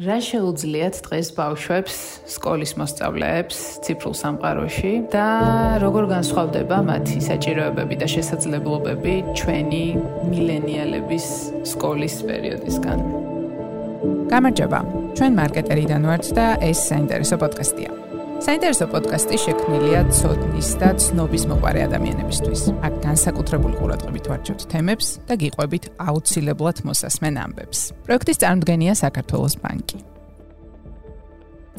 [0.00, 1.96] რა შეუძლიათ დღეს ბავშვებს,
[2.32, 5.26] სკოლის მოსწავლეებს ციფრულ სამყაროში და
[5.82, 9.84] როგორ განსხვავდება მათი საჭიროებები და შესაძლებლობები ჩვენი
[10.30, 11.26] მილენიალების
[11.74, 12.98] სკოლის პერიოდისგან?
[14.32, 14.80] გამარჯობა.
[15.20, 18.09] ჩვენ მარკეტერიდან ვართ და ეს საინტერესო პოდკასტია.
[18.40, 22.62] საინტერესო პოდკასტი შექმნილია ცოდნის და ცნობის მოყარე ადამიანებისთვის.
[22.86, 27.78] აქ განსაკუთრებული ყურადღებით ვარჩევთ თემებს და გიყვებით აუცილებლად მოსასმენ ამბებს.
[28.08, 29.98] პროექტის წარმოდგენია საქართველოს ბანკი.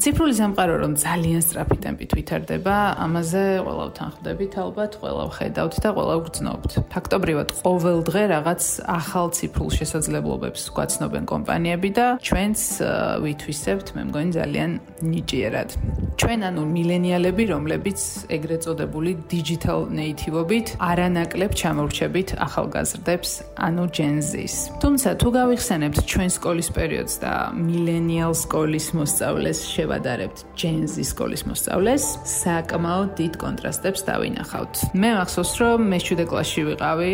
[0.00, 6.14] ციფრული სამყარო რომ ძალიან სწრაფი ტემპით ვითარდება, ამაზე ყველა ვთანხმდებით ალბათ, ყველა ვხედავთ და ყველა
[6.16, 6.70] ვგრძნობთ.
[6.92, 12.58] ფაქტობრივად ყოველ დღე რაღაც ახალ ციფრულ შესაძლებლობებს გვაცნობენ კომპანიები და ჩვენც
[13.20, 14.70] ვითვისებთ, მე მგონი ძალიან
[15.12, 15.68] ნიჭიერად.
[16.16, 18.00] ჩვენ ანუ მილენიალები, რომლებიც
[18.32, 23.30] ეგრეთ წოდებული digital native-ობით არანაკლებ ჩამორჩებით ახალგაზრდებს,
[23.60, 24.72] ანუ Gen Z-ს.
[24.80, 33.10] თუმცა თუ გავიხსენებთ ჩვენ სკოლის პერიოდს და მილენიალ სკოლის მოსწავლეს შევადარებთ ჯენზის სკოლის მოსწავლეს, საკმაოდ
[33.18, 34.74] დიდ კონტრასტებს დავინახავთ.
[34.94, 37.12] მე მახსოვს, რომ მე 7 კლასში ვიყავი,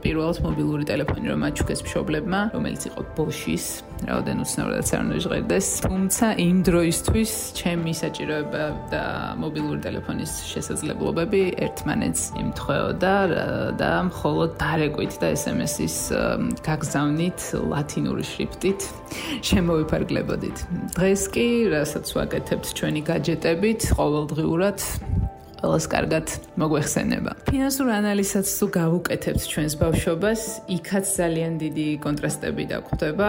[0.00, 3.66] პირველად მობილური ტელეფონი რომ აჩუქეს მშობლებმა, რომელიც იყო Bosch-ის,
[4.04, 9.04] რაოდენ უცნაურადაც არ უნდა ჟღერდეს, თუმცა იმ დროისთვის ჩემი საჭიროება და
[9.40, 13.14] მობილური ტელეფონის შესაძლებლობები ერთმანეთს იმთხოვდა
[13.80, 15.96] და მხოლოდ დარეკვით და SMS-ის
[16.68, 17.40] გაგზავნით
[17.72, 18.80] ლათინური შრიფტით
[19.48, 20.58] შემოვიფარგლებოდით.
[20.96, 24.78] დღეს კი, რასაც ვაკეთებთ ჩვენი გაჯეტებით ყოველდღიურად
[25.60, 26.26] ყველას კარგად
[26.60, 27.32] მოგვეხსენება.
[27.48, 30.42] ფინანსურ ანალიზსაც თუ გავუკეთებთ ჩვენს ბავშვობას,
[30.76, 33.28] იქაც ძალიან დიდი კონტრასტები დაგვხვდება.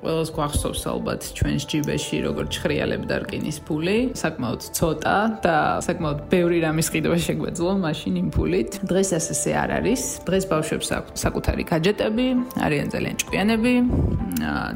[0.00, 6.88] ყველას გვახსოვს ალბათ ჩვენს ჯიბეში როგორ ჩხრიალებდა რკინის ფული, საკმაოდ ცოტა და საკმაოდ ბევრი რამის
[6.92, 8.70] ყიდვა შეგვეძლო მაშინ იმ ფულით.
[8.88, 10.02] დღეს ასე არ არის.
[10.24, 12.26] დღეს ბავშვებს აქვთ საკუთარი გაჯეტები,
[12.64, 13.74] არიან ძალიან ჭკვიანები,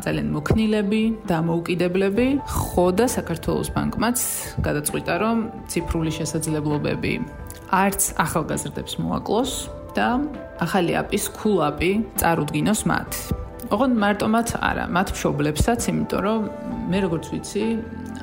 [0.04, 2.28] ძალიან მოქნილები და მოუკიდებლები.
[2.44, 4.18] ხო და საქართველოს ბანკმაც
[4.60, 5.36] გადაწყვიტა რომ
[5.72, 7.14] ციფრული შესაძლებლობები
[7.72, 9.52] არც ახალგაზრდებს მოაკლოს
[9.96, 10.20] და
[10.60, 13.10] ახალი აპის კულაპი წარუდგინოს მათ.
[13.72, 16.40] ოღონდ მარტო მათ არა, მათ მშობლებსაც, იმიტომ რომ
[16.92, 17.66] მე როგორც ვიცი,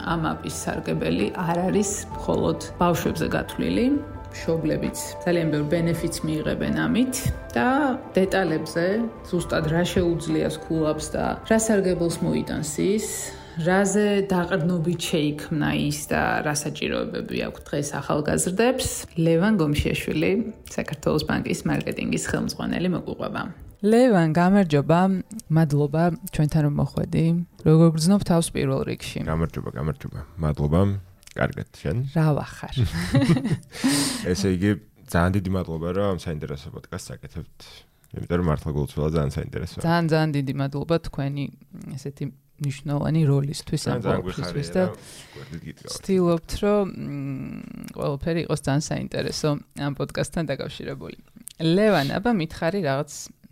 [0.06, 3.85] ამ აპის სარგებელი არ არის მხოლოდ ბავშვებზე გათვლილი,
[4.31, 7.16] მშობლებიც ძალიან ბევრ ბენეფიტს მიიღებენ ამით
[7.56, 7.68] და
[8.16, 8.85] დეტალებზე
[9.28, 13.07] ზუსტად რა შეუძლია სკულაპს და რა სარგებელს მოიტანს ის
[13.66, 18.88] რაზე დაყრდნობით შეიქმნა ის და რა საჭიროებები აქვს დღეს ახალგაზრდებს
[19.19, 20.31] ლევან გომშიაშვილი
[20.78, 23.44] საქართველოს ბანკის მარკეტინგის ხელმძღვანელი მოგვიყვება
[23.81, 25.00] ლევან გამარჯობა
[25.58, 27.24] მადლობა ჩვენთან რომ მოხვედი
[27.66, 29.25] როგორ გრძნობ თავს პირველ რიგში?
[29.25, 30.81] გამარჯობა გამარჯობა მადლობა.
[31.34, 31.97] კარგად შენ?
[32.14, 32.75] რა ვახარ?
[34.31, 34.72] ესე იგი
[35.09, 37.59] ძალიან დიდი მადლობა რომ საინტერესო პოდკასტს აკეთებთ.
[38.22, 39.81] იმიტომ რომ მართლა გულწრფელად ძალიან საინტერესოა.
[39.81, 41.44] ძალიან ძალიან დიდი მადლობა თქვენი
[41.98, 42.25] ესეთი
[42.62, 46.86] ნიშნავანი როლისთვის ამ ყოველთვის და ვთქვით რომ
[47.98, 49.50] ყველაფერი იყოს ძალიან საინტერესო
[49.81, 51.18] ამ პოდკასტთან დაკავშირებული.
[51.62, 53.09] ლევან, აბა მითხარი რაღაც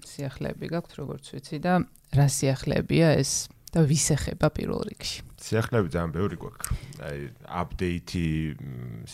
[0.09, 1.73] სიახლეები გაქვთ როგორც ვიცი და
[2.17, 3.33] რა სიახლეებია ეს
[3.69, 5.21] და ვის ეხება პირველ რიგში?
[5.39, 6.69] სიახლეები ძალიან ბევრი გვაქვს.
[7.05, 7.19] აი
[7.61, 8.23] აპდეიტი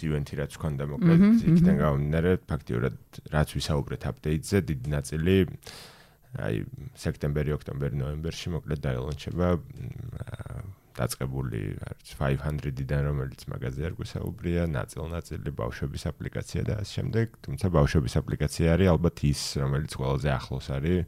[0.05, 2.95] ივენთი რაც ქონდა მოკლედ იქიდან გამომდინარე ფაქტიურად
[3.35, 5.35] რაც ვისაუბრეთ აპდეიტზე დიდი ნაწილი
[6.35, 6.63] აი
[6.99, 9.51] სექტემბერი, ოქტომბერი, ნოემბერში მოკლედ დაილონჩება
[10.95, 18.13] დაწყებული არის 500-დან რომელიც მაღაზია არ გვესაუბრია, ნაწილ-ნაწილი ბავშვების აპლიკაცია და ასე შემდეგ, თუმცა ბავშვების
[18.21, 21.03] აპლიკაცია არის ალბათ ის, რომელიც ყველაზე ახლოს არის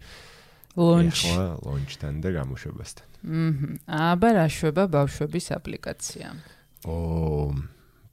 [0.78, 1.24] launch
[1.66, 3.08] launch-თან და გამოშვებასთან.
[3.18, 4.12] აჰა.
[4.14, 6.28] აბა რა შვება ბავშვების აპლიკაცია?
[6.86, 6.98] ო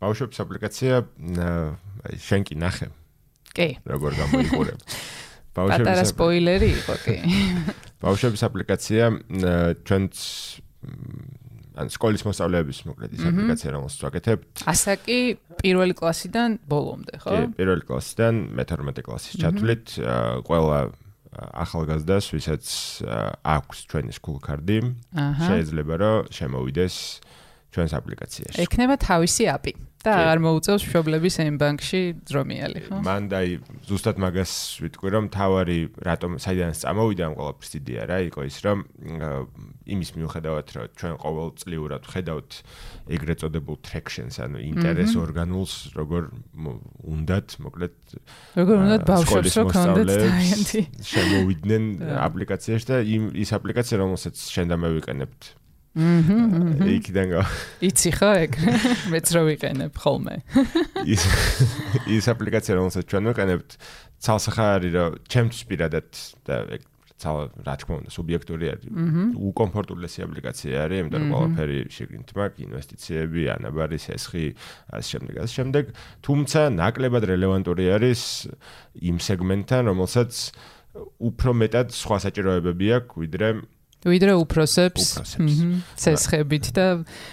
[0.01, 0.93] ბავშვების აპლიკაცია
[2.25, 2.89] შენ კი ნახე.
[3.53, 3.69] კი.
[3.85, 4.79] როგორ გამოიყურებ?
[5.57, 7.17] ბავშვების პატარა სპოილერი იყო კი.
[8.05, 9.03] ბავშვების აპლიკაცია
[9.85, 10.15] ჩვენც
[11.75, 14.65] ან სკოლის მოსწავლეების მოკლედ ის აპლიკაცია რომელსაც ვაკეთებთ.
[14.71, 15.19] ასაკი
[15.59, 17.35] პირველი კლასიდან ბოლომდე, ხო?
[17.35, 19.87] კი, პირველი კლასიდან მე-12 კლასის ჩათვლით
[20.47, 20.79] ყველა
[21.35, 22.65] ახალგაზრდას, ვისაც
[23.43, 24.79] აქვს ჩვენი school card-ი,
[25.19, 26.95] შეიძლება რომ შემოვიდეს
[27.75, 28.59] ჩვენს აპლიკაციაში.
[28.63, 29.75] ექნება თავისი აპი.
[30.05, 32.99] და აღარ მოუწევს მშობლების M ბანკში ძრომიალი, ხო?
[33.05, 33.57] მან დაი
[33.89, 34.53] ზუსტად მაგას
[34.85, 38.85] ვიტყვი, რომ თავარი რატომ საიდანაც წამოვიდა ამ ყოველფრის დიდია რა, იყო ის, რომ
[39.85, 42.51] იმის მიუხედავად, რომ ჩვენ ყოველწლიურად ვხედავთ
[43.17, 46.23] ეგრეთ წოდებულ traction-ს, ანუ ინტერეს ორგანულს, როგორ
[47.05, 47.97] უნდათ, მოკლედ
[48.61, 50.81] როგორ უნდათ ბავშვებს რო კონდეთ დაიანთი
[51.13, 51.85] შემოვიდნენ
[52.29, 55.64] აპლიკაციაში და იმ ის აპლიკაცია, რომელსაც შენ და მე ვიყენებთ
[55.95, 56.87] აჰა.
[56.91, 57.43] იქიდან გა.
[57.87, 58.53] იცი ხო ეგ?
[59.15, 60.37] მეც რო ვიყენებ ხოლმე.
[61.07, 61.23] ის
[62.11, 63.71] ის აპლიკაცია რომელსაც ჩვენ ვიყენებთ,
[64.19, 66.09] ცალსახა არის რომ ჩემთვის პირადად
[66.49, 66.83] და ეგ
[67.25, 68.89] რა თქმა უნდა, სუბიექტური არის.
[69.39, 74.47] უკომფორტულესი აპლიკაცია არის, იმიტომ რომ ყველაფერი შეგინთ მაქვს, ინვესტიციები, ანაბარი, სესხი,
[74.93, 75.85] ასე შემდეგ, ასე შემდეგ.
[76.27, 78.21] თუმცა ნაკლებად რელევანტური არის
[79.09, 80.33] იმ სეგმენტთან, რომელსაც
[81.19, 83.49] უფრო მეტად სხვა საჭიროებები აქვს, ვიდრე
[84.05, 85.05] ვიდრე უფროსებს,
[85.97, 86.87] სესხებით და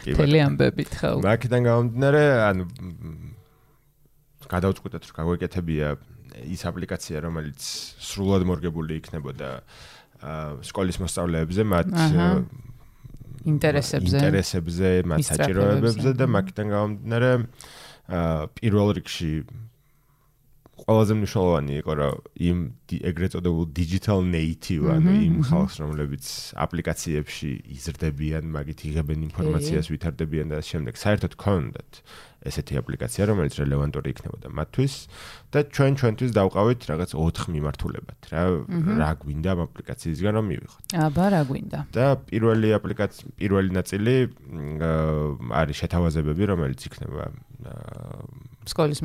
[0.07, 1.11] თელი ამბებით, ხო.
[1.25, 2.63] მაგიდან გამომდინარე, ანუ
[4.51, 5.87] გადავწყვიტეთ, რომ გაგვეკეთებია
[6.47, 7.59] ის აპლიკაცია, რომელიც
[8.01, 9.49] სრულად მორგებული იქნებოდა
[10.67, 11.91] სკოლის მოსწავლეებზე, მათ
[13.51, 17.31] ინტერესებზე, ინტერესებზე, მათ საჭიროებებზე და მაგიდან გამომდინარე,
[18.59, 19.31] პირველ რიგში
[20.81, 22.15] ყველაზე მნიშვნელოვანი იყო რომ
[22.47, 22.57] იმ
[23.11, 26.25] ეგრეთ წოდებულ digital native ანუ იმ ხალხს რომლებიც
[26.65, 31.91] აპლიკაციებში იზრდებიან, მაგით იღებენ ინფორმაციას, ვითარდებიან და შემდეგ საერთოდ კონდეთ
[32.41, 34.93] ესეთი აპლიკაცია, რომელიც რელევანტური იქნებოდა მათთვის
[35.53, 38.19] და ჩვენ ჩვენთვის დავყავით რაღაც 4 მიმართულებად.
[38.33, 38.43] რა
[38.97, 40.83] რა გვინდა ამ აპლიკაციისგან რომ მივიღოთ.
[41.05, 41.79] აბა რა გვინდა?
[41.93, 44.15] და პირველი აპლიკაცია, პირველი ნაწილი
[45.53, 47.23] არის შეთავაზებები, რომელიც იქნება
[48.69, 49.01] სკოლის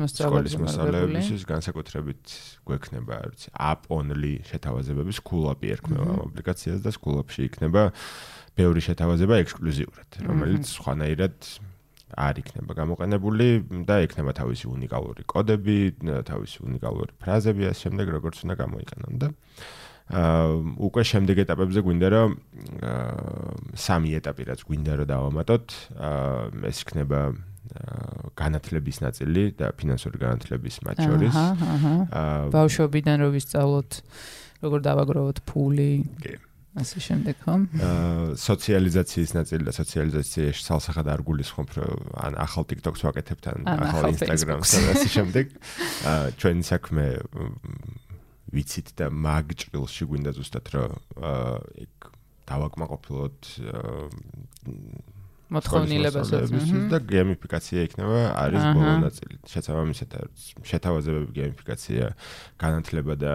[0.61, 2.33] მოსწავლეების განსაკუთრებით
[2.67, 7.89] გვექნება, რა ვიცი, app only შეთავაზებები, school app-ი ერქმევა ამ აპლიკაციას და school app-ში იქნება
[8.57, 11.49] ბევრი შეთავაზება ექსკლუზიურად, რომელიც სხვანაირად
[12.17, 13.47] არ იქნება გამოყენებული
[13.89, 15.79] და იქნება თავისი უნიკალური კოდები,
[16.29, 19.33] თავისი უნიკალური ფრაზები ასე შემდეგ, როგორც უნდა გამოიყენონ და
[20.07, 22.35] აა უკვე შემდეგ ეტაპებზე გვინდა რომ
[22.79, 25.65] აა სამი ეტაპი რაც გვინდა რომ დავამატოთ,
[25.99, 27.19] აა ეს იქნება
[28.37, 31.35] განათლების ნაწილი და ფინანსური განათლების მათ შორის.
[31.37, 33.91] აა ბავშვობიდან რო ვისწავლოთ
[34.63, 35.91] როგორ დავაგროვოთ ფული.
[36.21, 36.37] კი.
[36.77, 37.53] ასე შემდეგ ხო?
[37.81, 44.13] აა სოციალიზაციის ნაწილი და სოციალიზაციაში სალსახად არ გულისხმობ რომ ან ახალ TikTok-ს ვაკეთებთ ან ახალ
[44.13, 45.45] Instagram-ს და ასე შემდეგ.
[46.05, 47.05] აა ჩვენი საქმე
[48.53, 52.05] ვიცით და მაგ ჭრილში გვინდა ზუსტად რომ აა
[52.47, 53.41] დავაკმაყოფილოთ
[55.47, 56.51] მოთხოვნილებასაც
[56.91, 59.35] და გეიმიფიკაცია იქნება არის ბოლო ნაწილი.
[59.47, 62.03] შეთავაზებები შეთავაზებები გეიმიფიკაცია,
[62.59, 63.33] განათლება და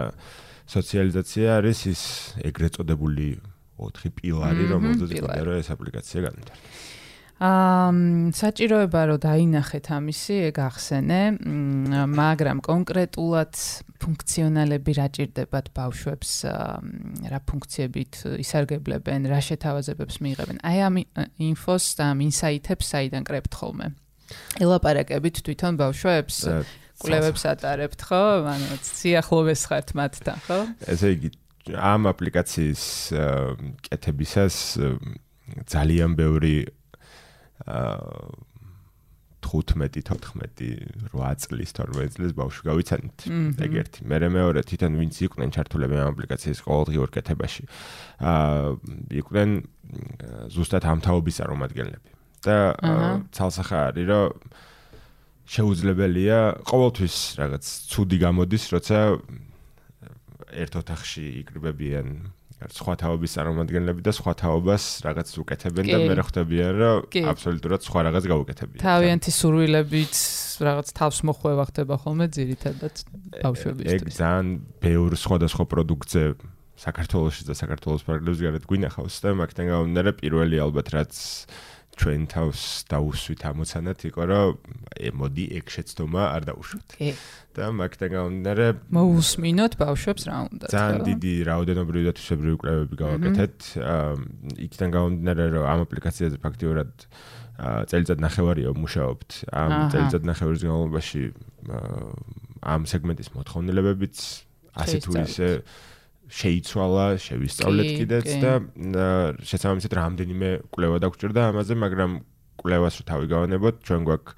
[0.69, 2.01] სოციალიზაცია არის ის
[2.45, 3.29] ეგრეთ წოდებული
[3.81, 7.01] 4 პილარი, რომელზეც გვინდა ეს აპლიკაცია განვითარდეს.
[7.41, 11.21] აა საჭიროება რომ დაინახეთ ამისი, ეგ ახსენე,
[12.13, 13.53] მაგრამ კონკრეტულად
[14.03, 16.31] ფუნქციონალები რა ჭირდებათ ბავშვებს,
[17.33, 20.57] რა ფუნქციებით ისარგებლებენ, რა შეთავაზებებს მიიღებენ.
[20.61, 20.95] აი ამ
[21.41, 23.87] ინფოს და ამ ინსაიტებს საიდან კრებთ ხოლმე?
[24.61, 26.37] ელაპარაკებით თვითონ ბავშვებს
[27.01, 28.23] კვლევებს ატარებთ, ხო?
[28.53, 30.59] ანუ სიახლოვეს ხართ მათთან, ხო?
[30.85, 31.29] ესე იგი
[31.73, 32.83] ამ აპლიკაციის
[33.87, 34.55] კეთებისას
[35.67, 36.55] ძალიან ბევრი
[37.67, 38.33] აა
[39.43, 43.25] 15-14 8 წლის 12 წლის ბავშვი გავიცანით
[43.67, 47.67] ეგ ერთი მე მეორე თვითონ ვინც იყვნენ ჩართულები ამ აპლიკაციის ყოველდღიურ კეთებაში
[48.23, 48.71] აა
[49.19, 49.49] იყვნენ
[50.55, 52.15] ზუსტად ამ თაობის წარმომადგენლები
[52.47, 52.57] და
[53.35, 54.31] ცალსახა არის რომ
[55.43, 58.99] შეუძლებელია ყოველთვის რაღაც ცუდი გამოდის, როცა
[60.53, 62.07] ერთ ოთახში იკრიბებიან
[62.71, 66.97] სხვა თაობის წარმომადგენლები და სხვა თაობას რაღაც უკეთებენ და მე ხვდებიან, რომ
[67.33, 68.81] აბსოლუტურად სხვა რაღაც გაუკეთებიან.
[68.83, 70.15] თავიანთი სურვილებით
[70.63, 72.95] რაღაც თავს მოხვევა ხდება ხოლმე ძირითადად
[73.43, 73.93] ბავშვებისთვის.
[73.93, 74.47] ეგ ძალიან
[74.79, 76.23] ბევრ სხვადასხვა პროდუქტზე
[76.73, 81.13] საქართველოსში და საქართველოს ფარგლებს გარეთ გვინახავს და მაგთან გამომდინარე პირველი ალბათ რაც
[81.93, 84.53] ჩვენ თავს დაუსვით ამოცანად იყო რომ
[84.97, 86.87] ე მოდი ეგ შეცდომა არ დაუშვით.
[86.97, 87.09] კი.
[87.53, 88.65] და მაგთან გამომდინარე
[88.97, 90.65] მოусმინოთ ბავშვებს რა უნდა.
[90.73, 93.57] ძალიან დიდი რაოდენობრივი და თვისებრივი კვლევები გავაკეთეთ.
[93.77, 94.11] აა
[94.65, 96.91] იქიდან გამომდინარე რომ ამ აპლიკაციაზე ფაქტიურად
[97.61, 99.29] აა წელიწად ნახევარია მუშაობთ.
[99.53, 101.21] ამ წელიწად ნახევრის განმავლობაში
[102.63, 104.17] ამ სეგმენტის მოთხოვნილებებიც
[104.73, 105.49] ასე თუ ისე
[106.33, 108.53] შეიცვალა, შევისწავლეთ კიდეც და
[109.45, 112.11] შესაბამისად რამდენიმე კვლევა დაგჭირდა ამაზე, მაგრამ
[112.61, 114.33] კვლევას რო თავი გავანებოთ, ჩვენ გვაქვს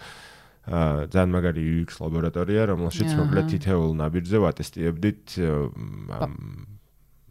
[0.66, 5.24] აა ძალიან მაგარი UX ლაბორატორია, რომელშიც მოკლედ თითოეულ ნაბიჯზე ვატესტიებდით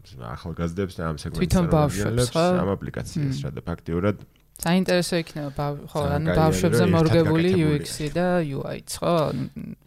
[0.04, 4.22] ახალგაზრდებს და ამ სეგმენტს ამ აპლიკაციას რა და ფაქტიურად
[4.62, 9.14] საინტერესო იქნება ხო ანუ ბავშვებზე მორგებული UX-ი და UI-ც ხო?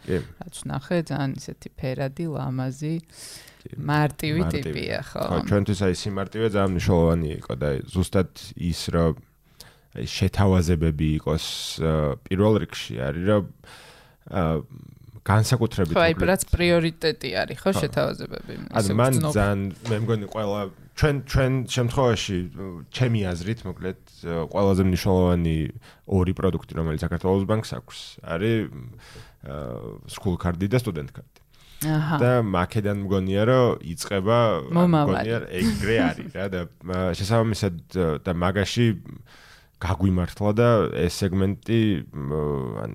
[0.04, 0.18] კი.
[0.44, 2.96] რაც ნახე ძალიან ისეთი ფერადი, ლამაზი.
[3.76, 5.24] მარტივი ტიპია, ხო?
[5.28, 8.32] ხო, ჩვენთვის აი სიმარტივე ძალიან მნიშვნელოვანი იყო და ზუსტად
[8.70, 9.14] ის რომ
[9.98, 11.46] აი შეთავაზებები იყოს
[12.28, 13.44] პირველ რიგში არის რომ
[14.28, 14.56] აა
[15.28, 18.54] განსაკუთრებით ხო, აი რაც პრიორიტეტი არის, ხო, შეთავაზებები.
[18.80, 19.60] ანუ მან ძალიან
[19.92, 20.62] მე მგონი ყველა
[20.98, 22.38] ჩვენ ჩვენ შემთხვევაში
[22.96, 24.00] ჩემი აზრით მოკლედ
[24.54, 25.58] ყველაზე მნიშვნელოვანი
[26.18, 28.56] ორი პროდუქტი რომელიც საქართველოს ბანკს აქვს არის
[30.16, 31.32] school card და student card.
[31.84, 34.40] და მაკედან მგონია რომ იწება
[34.74, 36.62] მგონია ეგრე არის რა და
[37.14, 37.76] შესაბამისად
[38.26, 38.88] და მაგაში
[39.78, 40.70] გაგვიმართლა და
[41.06, 41.82] ეს სეგმენტი
[42.82, 42.92] ან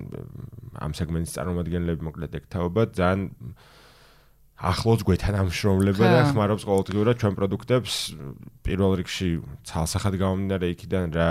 [0.83, 3.29] ამ სეგმენტის წარმომადგენლები მოკლედ ეკთაობა ძალიან
[4.63, 7.93] ახლოს გვეთანამშრომლება და ხმარობს ყოველდღიურად ჩვენ პროდუქტებს
[8.63, 9.29] პირველ რიგში
[9.67, 11.27] ცალსახად გამომდინარე იქიდან რა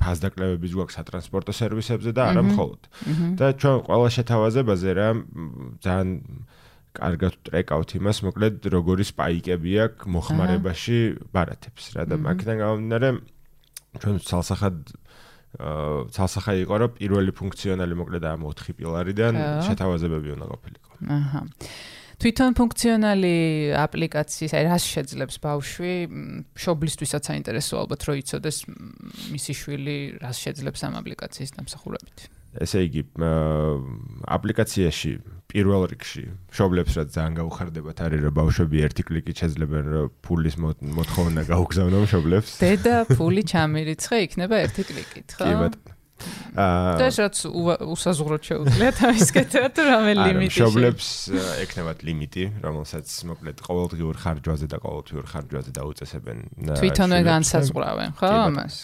[0.00, 2.80] ფასდაკლებების გვაქვს სატრანსპორტო სერვისებზე და არა მხოლოდ.
[3.38, 5.08] და ჩვენ ყველა შეთავაზებაზე რა
[5.86, 6.10] ძალიან
[6.96, 10.98] კარგად ტრეკავთ იმას, მოკლედ როგორი სპაიკები აქვს მოხმარებაში
[11.30, 13.08] ბარათებს რა და მაგიდან გამომდინარე
[14.00, 14.76] ჩვენ ცალსახად
[15.56, 19.34] აა ცალსახა იყო რომ პირველი ფუნქციონალი მოკლედ ამ 4 პილარიდან
[19.68, 20.90] შეთავაზებები უნდა ყოფილიყო.
[21.16, 21.40] აჰა.
[22.16, 23.34] თვითონ ფუნქციონალი
[23.76, 25.92] აპლიკაციის, აი რას შეძლებს ბავშვი,
[26.56, 28.58] მშობლისთვისაც საინტერესო ალბათ რომ იცოდეს
[29.36, 32.18] მისი შვილი რას შეძლებს ამ აპლიკაციის დამსახურებით.
[32.56, 33.02] ესე იგი,
[34.32, 35.12] აპლიკაციაში
[35.50, 41.42] პირველ რიგში მშობლებს რაც ძალიან გაუხარდებათ არის რომ ბავშვები ერთი კლიკით შეძლებენ რომ ფულის მოთხოვნა
[41.52, 42.50] გაუგზავნონ მშობლებს.
[42.64, 45.44] დედა ფული ჩამირიცხე იქნება ერთი კლიკით, ხო?
[45.44, 45.95] კი ბატონო.
[46.56, 47.36] აა დაჟაც
[47.92, 51.08] უსაზღვროდ შეუძლია თავის კეთება რამე ლიმიტი შობლებს
[51.66, 56.38] ეკნებათ ლიმიტი რომელსაც მოკლედ ყოველდღიურ ხარჯვაზე და ყოველთვიურ ხარჯვაზე დაუწესებენ
[56.80, 58.74] თვითონვე განსაზღვრავენ ხო ამას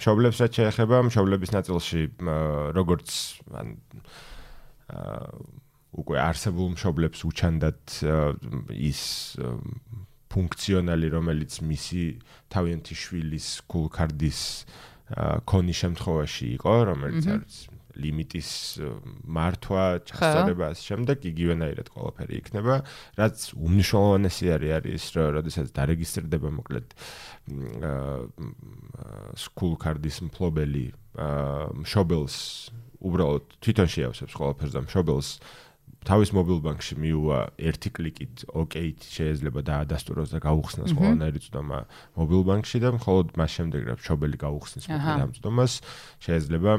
[0.00, 2.00] შობლებს რაც შეეხება შობლების ნაწილში
[2.80, 3.08] როგორც
[3.52, 3.76] ან
[4.88, 5.22] აა
[5.98, 7.94] უკვე არსებულ მშობლებს უჩანდათ
[8.76, 9.00] ის
[10.28, 12.02] ფუნქციონალი რომელიც მისი
[12.52, 14.40] თავიანთი შვილის გულკარდის
[15.48, 17.58] კონის შემთხვევაში იყო, რომელიც არის
[17.98, 18.50] ლიმიტის
[19.26, 22.74] მართვა, ჩასწორება ამ შემდეგ იგივენაირად ყველაფერი იქნება,
[23.18, 26.86] რაც უმნიშვნელოვანესი არის არის რომ როდესაც დარეგისტრირდება მოკლედ
[29.34, 30.86] school card-ის მფლობელი
[31.82, 32.36] მშობელს
[32.98, 35.28] უბრალოდ თვითონ შეავსებს ყველაფერს და მშობელს
[36.08, 37.38] თავის მობილ ბანკში მიუვა
[37.70, 41.80] ერთი კლიკით ოკეით შეიძლება დაადასტუროს და გაუხსნას ყველანაირი წვდომა
[42.16, 45.72] მობილ ბანკში და მხოლოდ მას შემდეგ რა მშობელი გაუხსნის მოკლედ ამ წვდომას
[46.24, 46.72] შეიძლება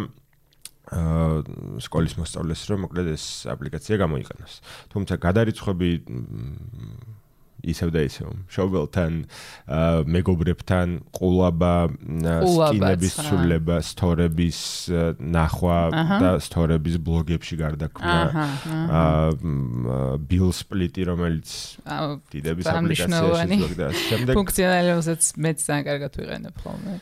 [0.90, 4.54] აა სკოლის მოსწავლეს რომ მოკლედ ეს აპლიკაცია გამოიყენოს.
[4.90, 5.90] თუმცა გადარიცხები
[7.64, 8.28] ისევ და ისევ.
[8.50, 9.14] შობელთან
[10.10, 11.74] მეგობრებთან ყულაბა
[12.46, 14.60] სკინების ცვლილება სტორების
[15.20, 15.80] ნახვა
[16.24, 18.16] და სტორების ბლოგებში გარდაქმნა
[20.30, 21.50] ბილ სპლიტი რომელიც
[22.34, 26.94] დიდების აპლიკაციაში ზოგადად შემდეგ ფუნქციონალობასაც მეც ძალიან კარგად ვიყენებ ხოლმე.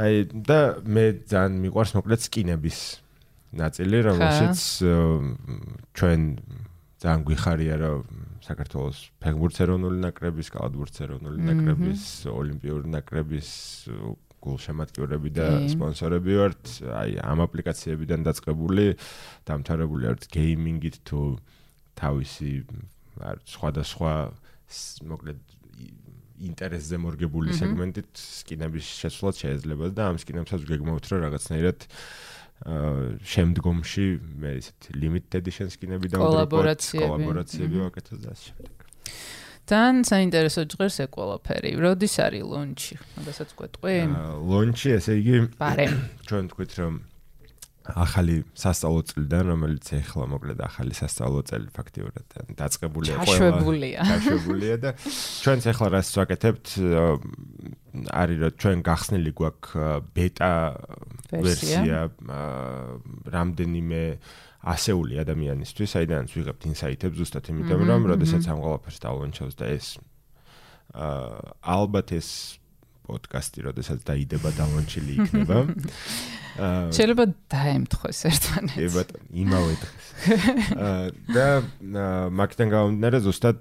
[0.00, 2.78] აი და მე ძალიან მიყვარს მოკლედ სკინების
[3.50, 4.60] ნაწილი რომელშიც
[5.98, 6.20] ჩვენ
[7.02, 13.48] ძალიან გვიხარია რომ საქართველოს ფეხბურთის ეროვნული ნაკრების, კალათბურთის ეროვნული ნაკრების, ოლიმპიური ნაკრების
[14.40, 16.62] გულშემატკივრები და სპონსორები ვართ.
[16.96, 18.86] აი ამ აპლიკაციებიდან დაწყებული
[19.50, 21.20] დამთავრებული ვართ გეიმინგით თუ
[22.00, 22.52] თავისი
[23.20, 24.12] არ სხვადასხვა
[25.10, 25.40] მოკლედ
[26.40, 31.84] ინტერესზე მორგებული სეგმენტით სკინების შესვლაც შეიძლება და ამ სკინებსაც გეგმავთ რომ რაღაცნაირად
[32.60, 34.06] შემდგომში
[34.40, 38.76] მე ისეთ limited edition skin-ები დავდროქოთ, კოლაბორაციები ვაკეთოთ და ასე შემდეგ.
[39.70, 41.70] თან საინტერესო ჟღერს ეს ყველაფერი.
[41.80, 42.94] როდის არის launch-ი?
[43.16, 43.94] მაგასაც გვეტყვი?
[44.50, 45.36] launch-ი ესე იგი
[46.28, 46.94] ჩვენ თქვით რომ
[47.96, 52.26] ახალი სასწავლო წლიდან, რომელიც ეხლა მოკლედ ახალი სასწავლო წელი ფაქტიურად
[52.60, 53.30] დაწყებულია ყველა.
[53.30, 54.00] ჩაშვებულია.
[54.10, 54.90] ჩაშვებულია და
[55.44, 56.66] ჩვენც ეხლა რაც ვაკეთებთ
[58.20, 59.70] არის რომ ჩვენ გახსნილი გვაქვს
[60.14, 60.52] ბეტა
[61.34, 61.98] ვერსია
[63.34, 64.02] რამდენიმე
[64.60, 69.86] ასეული ადამიანისთვის, საიდანაც ვიღებთ ინსაიტებს ზუსტად იმიტომ რომ როდესაც ამ ყველაფერს დავლონჩავს და ეს
[70.90, 72.60] აა ალბათ ეს
[73.10, 75.58] პოდკასტი, როდესაც დაიდება დავლონჩილი იქნება.
[76.58, 78.80] შეიძლება დაემთხოს ერთმანეთს.
[78.80, 80.10] კი ბატონო, იმავე დღეს.
[81.36, 81.46] და
[82.36, 83.60] მაგიდან გამომდინარე ზუსტად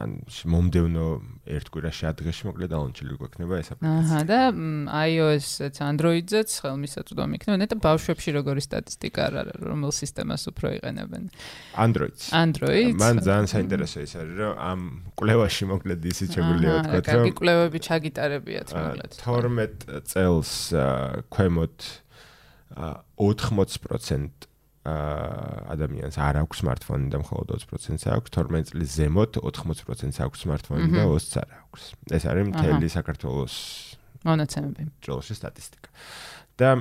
[0.00, 0.10] ან
[0.54, 1.06] მომდევნო
[1.50, 4.00] ერთ კვირაში ადგეში მოკლედ დაუნჩილი გვექნება ეს აპლიკაცია.
[4.00, 4.40] აჰა და
[5.10, 7.56] iOS-ს, Android-ს ხელმისაწვდომი იქნება.
[7.60, 11.24] ნეტა ბავშვებში როგორი სტატისტიკა არის, რომელ სისტემას უფრო იყენებენ?
[11.74, 12.30] Android-ს.
[12.32, 12.94] Android.
[12.96, 14.80] მან ძალიან საინტერესო ის არის, რომ ამ
[15.18, 19.10] კვლევაში მოკლედ ისიც შეგვიძლია ვთქვა, რომ კარგი კვლევები ჩაგიტარებიათ მოკლედ.
[19.20, 20.50] 12 წელს
[21.40, 21.88] ქვემოთ
[23.16, 30.88] 80% ადამიანს არ აქვს smartphone და მხოლოდ 20%-ს აქვს, 12 წლის ზემოთ 80%-ს აქვს smartphone
[30.94, 31.82] და 20-ს არ აქვს.
[32.16, 33.54] ეს არის მთელი საქართველოს
[34.24, 34.82] მონაცემები.
[35.04, 35.90] ძროშის სტატისტიკა.
[36.60, 36.76] და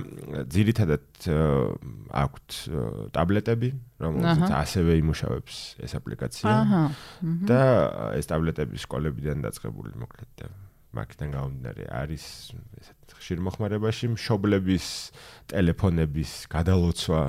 [0.51, 1.07] ძირითადად
[2.11, 2.49] აქვთ
[3.15, 3.69] ტაბლეტები,
[4.03, 6.51] რომელზეც ასევე იმუშავებს ეს აპლიკაცია.
[7.47, 7.61] და
[8.19, 10.51] ეს ტაბლეტები სკოლებიდან დაწყებული მოკლედ და
[10.98, 12.25] მაგიდან გამომდინარე არის
[12.81, 14.88] ესეთ ხშირ მოხმარებაში მშობლების
[15.53, 17.22] ტელეფონების გადალოცვა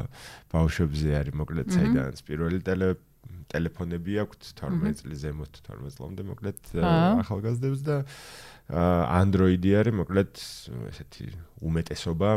[0.54, 2.60] ბავშვებზე არის მოკლედ საიდანაც პირველი
[3.50, 6.58] ტელეფონები აქვთ 12 წლის ზემოთ 12 წლამდე მოკლედ
[7.20, 7.96] ახალგაზრდებს და
[8.70, 10.32] Android-ი არის მოკლედ
[10.94, 11.26] ესეთი
[11.66, 12.30] უმეტესობა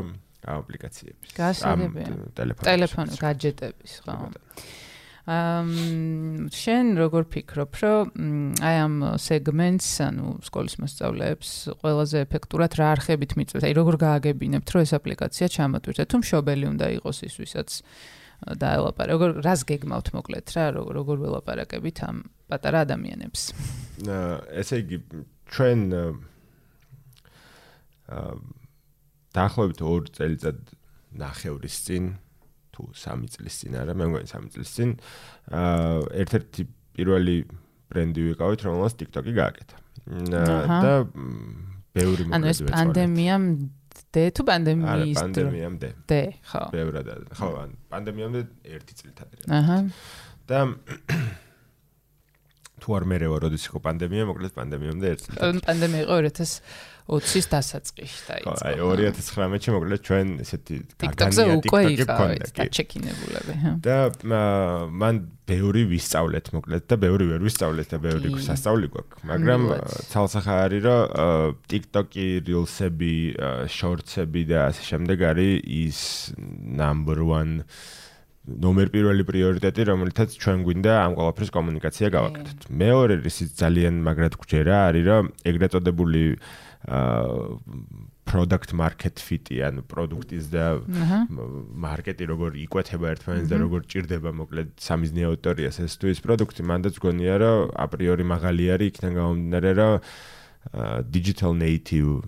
[0.44, 1.30] აპლიკაციების.
[1.64, 1.80] ამ
[2.68, 4.18] ტელეფონის გაჯეტების, ხო.
[5.24, 8.10] ამ შენ როგორ ფიქრობ, რომ
[8.60, 13.64] აი ამ სეგმენტს, ანუ სკოლის მოსწავლეებს ყველაზე ეფექტურად რა არხებით მიწვევთ?
[13.64, 16.08] აი როგორ გააგებინებთ, რომ ეს აპლიკაცია ჩამოტვირთეთ?
[16.12, 17.70] თუ მშობელი უნდა იყოს ის, ვისაც
[18.44, 22.18] დაელაპარაკე, როგორ რას გეგმავთ მოკლედ რა, როგორ ველაპარაკებით ამ
[22.52, 23.42] პატარა ადამიანებს?
[24.60, 24.98] ესე იგი,
[25.48, 25.80] ჩვენ
[28.12, 28.36] აა
[29.34, 30.60] დაახლოებით 2 წელიწად
[31.18, 32.04] ნახევრის წინ
[32.74, 34.90] თუ 3 წლის წინ არა, მე მგონი 3 წლის წინ
[35.54, 36.62] აა ერთ-ერთი
[36.98, 37.38] პირველი
[37.94, 39.78] ბრენდი ვიყავით, რომელსაც TikTok-ი გააკეთა.
[40.34, 40.94] და
[41.94, 43.46] ბევრი მოკლედ ანუ ეს პანდემიამ
[44.14, 45.22] დე თუ პანდემიის დრო?
[45.22, 45.90] პანდემიამდე.
[46.10, 46.62] დე, ხო.
[46.74, 47.48] ბევრად ხო,
[47.94, 48.42] პანდემიამდე
[48.78, 49.42] ერთი წელი თანდრე.
[49.58, 49.78] აჰა.
[50.50, 50.60] და
[52.84, 55.62] თუ არ მერევა როდის იყო პანდემია, მოკლედ პანდემიამდე ერთ წელი.
[55.64, 56.16] პანდემია იყო
[57.04, 58.54] 2020-ის დასაწყისში დაიწყო.
[58.64, 63.72] აი 2019-ში მოკლედ ჩვენ ესეთი გაგანია TikTok-ი გქონდა, და ჩეკინებულები, ჰა.
[63.84, 63.98] და
[64.88, 69.62] მან ბევრი ვისწავლეთ მოკლედ და ბევრი ვერ ვისწავლეთ და ბევრი გასასწავლი გვაქვს, მაგრამ
[70.14, 71.02] ცალსახა არის რომ
[71.68, 73.16] TikTok-ი, Reels-ები,
[73.68, 76.00] Shorts-ები და ასე შემდეგ არის ის
[76.80, 77.68] number 1
[78.44, 82.60] ნომერ პირველი პრიორიტეტი, რომელთაც ჩვენ გვინდა ამ ყველაფრის კომუნიკაცია გავაკეთოთ.
[82.76, 86.24] მეორე რისი ძალიან მაგრად გვჯერა არის, რომ ეგრეთ წოდებული
[88.24, 90.66] product market fit-ი, ანუ პროდუქტის და
[91.86, 96.96] მარკეტი როგორ იკვეთება ერთმანეთს და როგორ ჭირდება მოკლედ სამიზნე აუდიტორიას ეს თუ ის პროდუქტი, მანდაც
[97.04, 99.94] გონია რომ აპრიორი მაღალი არის, იქიდან გამომდინარე რომ
[101.12, 102.24] digital native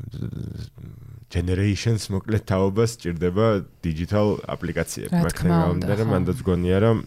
[1.31, 3.45] generations მოკლედ თაობას ჭირდება
[3.83, 5.15] digital აპლიკაციები.
[5.15, 6.97] მაგრამ რომ მანდაც გონია რომ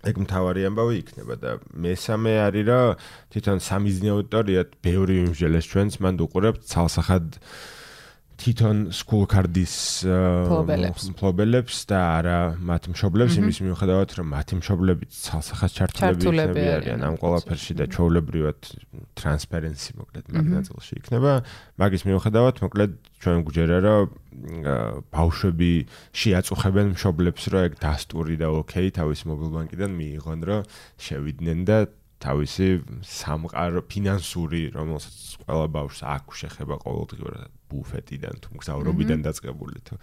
[0.00, 1.50] ეგ მთავარი ამბავი იქნება და
[1.84, 3.02] მესამე არის რომ
[3.34, 7.26] თვითონ სამიზნე აუდიტორია ბევრი იმჟელეს ჩვენს მანდ უყურებთ ცალსახად
[8.40, 9.74] თვითონ school card-ის
[11.20, 17.76] ფლობელებს და არა მათ მშობლებს იმის მიუხედავად რომ მათი მშობლები ცალსახად ჩართულები არიან ამ ყველაფერში
[17.76, 18.58] და ჩაოლებრივად
[19.20, 21.32] transparency მოკლედ მაგ ნაწილში იქნება.
[21.76, 24.02] მაგის მიუხედავად მოკლედ ჩვენ გვჯერა რომ
[25.12, 25.72] ბავშვები
[26.16, 30.60] შეაწუხებენ მშობლებს რომ ეგ დასტური და ოკეი თავის მობილ ბანკიდან მიიღონ რომ
[30.96, 31.78] შევიდნენ და
[32.20, 32.66] თავისი
[33.00, 39.94] სამყარო ფინანსური რომელსაც ყველა ბავშვს აქვს შეხება ყოველდღიურად ბუფეტიდან თუ მგზავრობიდან დაწყებული თუ.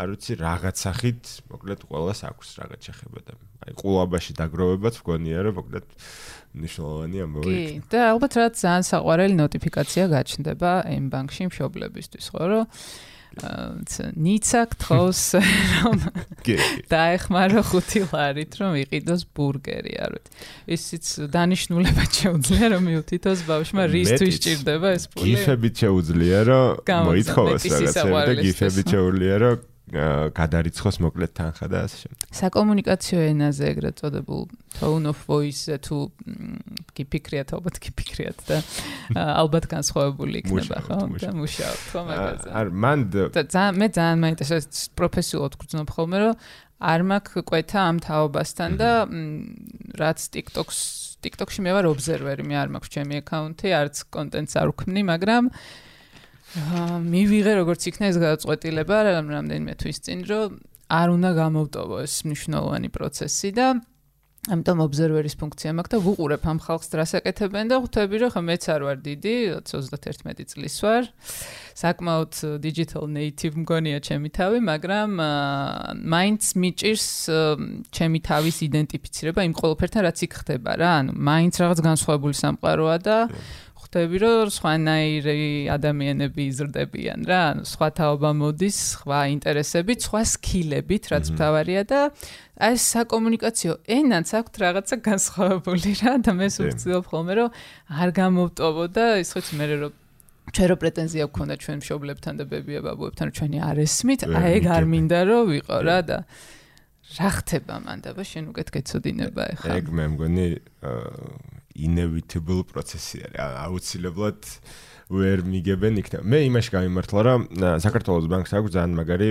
[0.00, 3.32] არ ვიცი რაღაც სახით მოკლედ ყოველას აქვს რაღაც შეხება და
[3.68, 5.86] აი ყულაბაში დაგროვებაც მგონია რომ მოკლედ
[6.62, 12.64] ნიშნულოვანი ამბავი კი და ალბათ რაც ძალიან საყვარელი ნოტიფიკაცია გაჩნდება M ბანკში მშობლებისთვის ხო რომ
[13.38, 15.22] ниცა გთხოვს
[15.78, 15.98] რომ
[16.90, 20.30] დაეხმარო 5 ლარით რომ იყიდოს ბურგერი არ ვიცი.
[20.74, 21.04] ისიც
[21.36, 28.34] დანიშნულება შეუძლია რომ მიუთითოს ბავშვმა რისთვის ჭირდება ეს პული გიფებით შეუძლია რომ მოითხოვოს რაღაცა და
[28.42, 29.56] გიფებით შეუძლია რომ
[29.88, 32.28] გადარიცხოს მოკლედ თანხა და ასე შემდეგ.
[32.38, 34.42] საკომუნიკაციო ენაზე ეგრეთ წოდებულ
[34.78, 35.96] tone of voice-ზე თუ
[36.98, 38.56] გიფიქრიათ, ალბათ გიფიქრიათ და
[39.42, 41.00] ალბათ განსხვავებული იქნება, ხო?
[41.18, 42.48] და მუშაობთ ხო მაგაზე.
[42.60, 46.34] არ მან და მე ძალიან მაინტერესებს პროფესიულად გძნობ ხოლმე, რომ
[46.78, 48.90] არ მაქვს კვეთა ამ თაობასთან და
[49.98, 50.78] რაც TikTok-ს
[51.18, 55.50] TikTok-ში მე ვარ ობზერვერი, მე არ მაქვს ჩემი აკაუნთი, არც კონტენტს არ ვქმნი, მაგრამ
[56.56, 60.56] მივიღე როგორც იქნა ეს გადაწყვეტილება რამდენიმე თვის წინ რომ
[60.88, 63.66] არ უნდა გამოვტოვო ეს მნიშვნელოვანი პროცესი და
[64.48, 68.80] ამიტომ ობზერვერის ფუნქცია მაქვს და ვუყურებ ამ ხალხს დრასაკეთებენ და ხვდები რომ ხო მეც არ
[68.86, 69.34] ვარ დიდი
[69.68, 71.02] 31 წლის ვარ.
[71.78, 72.32] საკმაოდ
[72.64, 75.10] digital native მგონია ჩემი თავი მაგრამ
[76.00, 77.08] მაინც მიჭირს
[77.92, 80.90] ჩემი თავის იდენტიფიცირება იმ ყოველფერთან რაც იქ ხდება რა.
[81.04, 83.16] ანუ მაინც რაღაც განსხვავებული სამყაროა და
[83.88, 91.30] ხვდები რომ სხვანაირი ადამიანები იზრდებიან რა, ანუ სხვა თაობა მოდის, სხვა ინტერესებით, სხვა სკილებით, რაც
[91.32, 92.00] მთავარია და
[92.68, 96.12] აი საკომუნიკაციო ენაც აქვს რაღაცა განსხვავებული რა.
[96.20, 97.48] და მე სულწილობ ხოლმე რომ
[97.88, 99.92] არ გამოვტოვო და ის ხო მე რომ
[100.52, 104.84] ჩვენ რო პრეტენზია გქონდა ჩვენ მშობლებთან და ბებია ბაბუებთან ჩვენი არ ესმით, აი ეგ არ
[104.84, 106.18] მინდა რომ ვიყო რა და
[107.16, 110.46] რა ხდება მანდ და შენ უკეთ გეცოდინება ეხლა ეგ მე მგონი
[110.84, 113.38] აა inevitable პროცესი არის.
[113.38, 114.40] აუცილებლად
[115.08, 116.20] ვერ მიგებენ იქნება.
[116.20, 117.40] მე იმაში გამიმართლა, რომ
[117.80, 119.28] საქართველოს ბანკს აქვს ძალიან მაგარი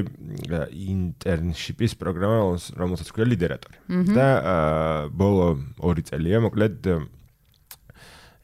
[0.74, 2.38] ინტერნშიპის პროგრამა,
[2.82, 3.78] რომელსაც ქვია ლიდერატორი.
[4.18, 4.28] და
[5.14, 6.82] ბოლო 2 წელია, მოკლედ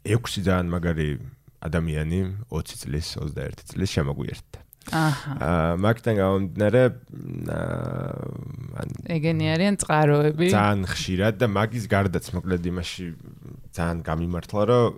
[0.05, 1.09] 6 ძალიან მაგარი
[1.63, 2.19] ადამიანი
[2.51, 4.59] 20 წლის, 21 წლის შემოგვიერთდა.
[4.91, 5.33] აჰა.
[5.79, 6.81] მაგთან გამომდინარე
[8.83, 10.47] ან ეგენი არიან წყაროები.
[10.51, 13.05] ძალიან ხშირად და მაგის გარდაც მოკლედ იმაში
[13.71, 14.91] ძალიან გამიმართლა რომ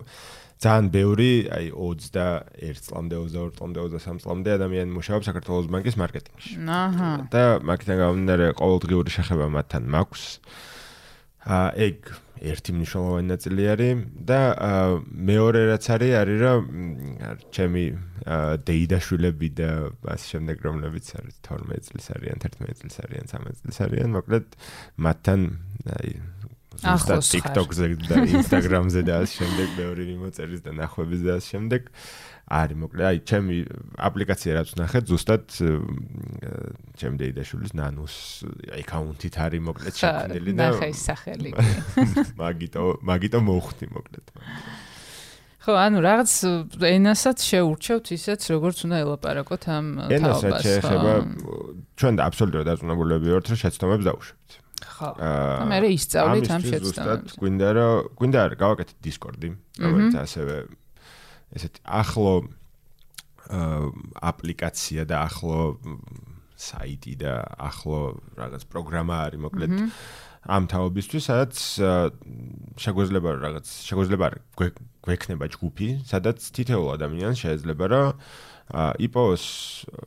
[0.56, 6.54] ძალიან ბევრი აი 21 წლამდე 22 წლამდე 23 წლამდე ადამიანი მუშაობს საქართველოს ბანკის მარკეტინგში.
[6.65, 7.12] აჰა.
[7.30, 10.24] და მაგთან გამომდინარე ყოველდღიური შეხება მათთან მაქვს.
[10.39, 10.74] აა
[11.45, 12.13] ეგ
[12.45, 14.39] ერთი მნიშვნელოვანი ნაწილი არის და
[15.29, 16.63] მეორე რაც არის არის რომ
[17.55, 17.84] ჩემი
[18.67, 19.69] დეიდაშვილები და
[20.15, 24.45] ასე შემდეგ რომლებიც არის 12 წლის არიან 11 წლის არიან 13 წლის არიან მოკლედ
[25.08, 25.41] მათთან
[25.95, 26.12] აი
[26.75, 31.91] ზუსტად TikTok-ზე და Instagram-ზე და ასე შემდეგ მეორე მიმოწერის და ნახვების და ასე შემდეგ
[32.45, 33.55] არის მოკლედ აი ჩემი
[33.97, 35.45] აპლიკაცია რაც ნახეთ ზუსტად
[37.01, 38.15] ჩემი დეიდაშვილის ნანუს
[38.79, 41.53] აკაუნტით არის მოკლედ შექმნილი და ნახე სახელი
[42.43, 44.36] მაგიტო მაგიტო მოხდი მოკლედ
[45.65, 46.31] ხო, ანუ რაღაც
[46.86, 50.13] ენასაც შეურჩევთ ისეც, როგორც უნდა ელაპარაკოთ ამ თაობას.
[50.13, 51.13] ენასაც შეეხება
[51.97, 54.51] ჩვენ და აბსოლუტურად დაწუნებულები ვართ, რომ შეცდომებს დავუშვებთ.
[54.86, 55.10] ხო.
[55.17, 57.34] და მე ისწავლით ამ შეცდომებს.
[57.41, 59.49] გვინდა რომ გვინდა გავაკეთეთ Discord-ი,
[59.81, 60.55] როგორც ასევე
[61.55, 62.35] ესეთი ახლო
[64.31, 65.77] აპლიკაცია და ახლო
[66.55, 67.99] საიტი და ახლო
[68.39, 69.71] რაღაც პროგრამა არის, მოკლედ.
[70.45, 71.53] ამ თაობისთვის, სადაც
[72.77, 74.27] შეგვეძლება რაღაც შეგვეძლება
[75.05, 78.03] გვექნება ჯგუფი, სადაც თითოეულ ადამიანს შეიძლება რა
[79.01, 79.45] იპოვოს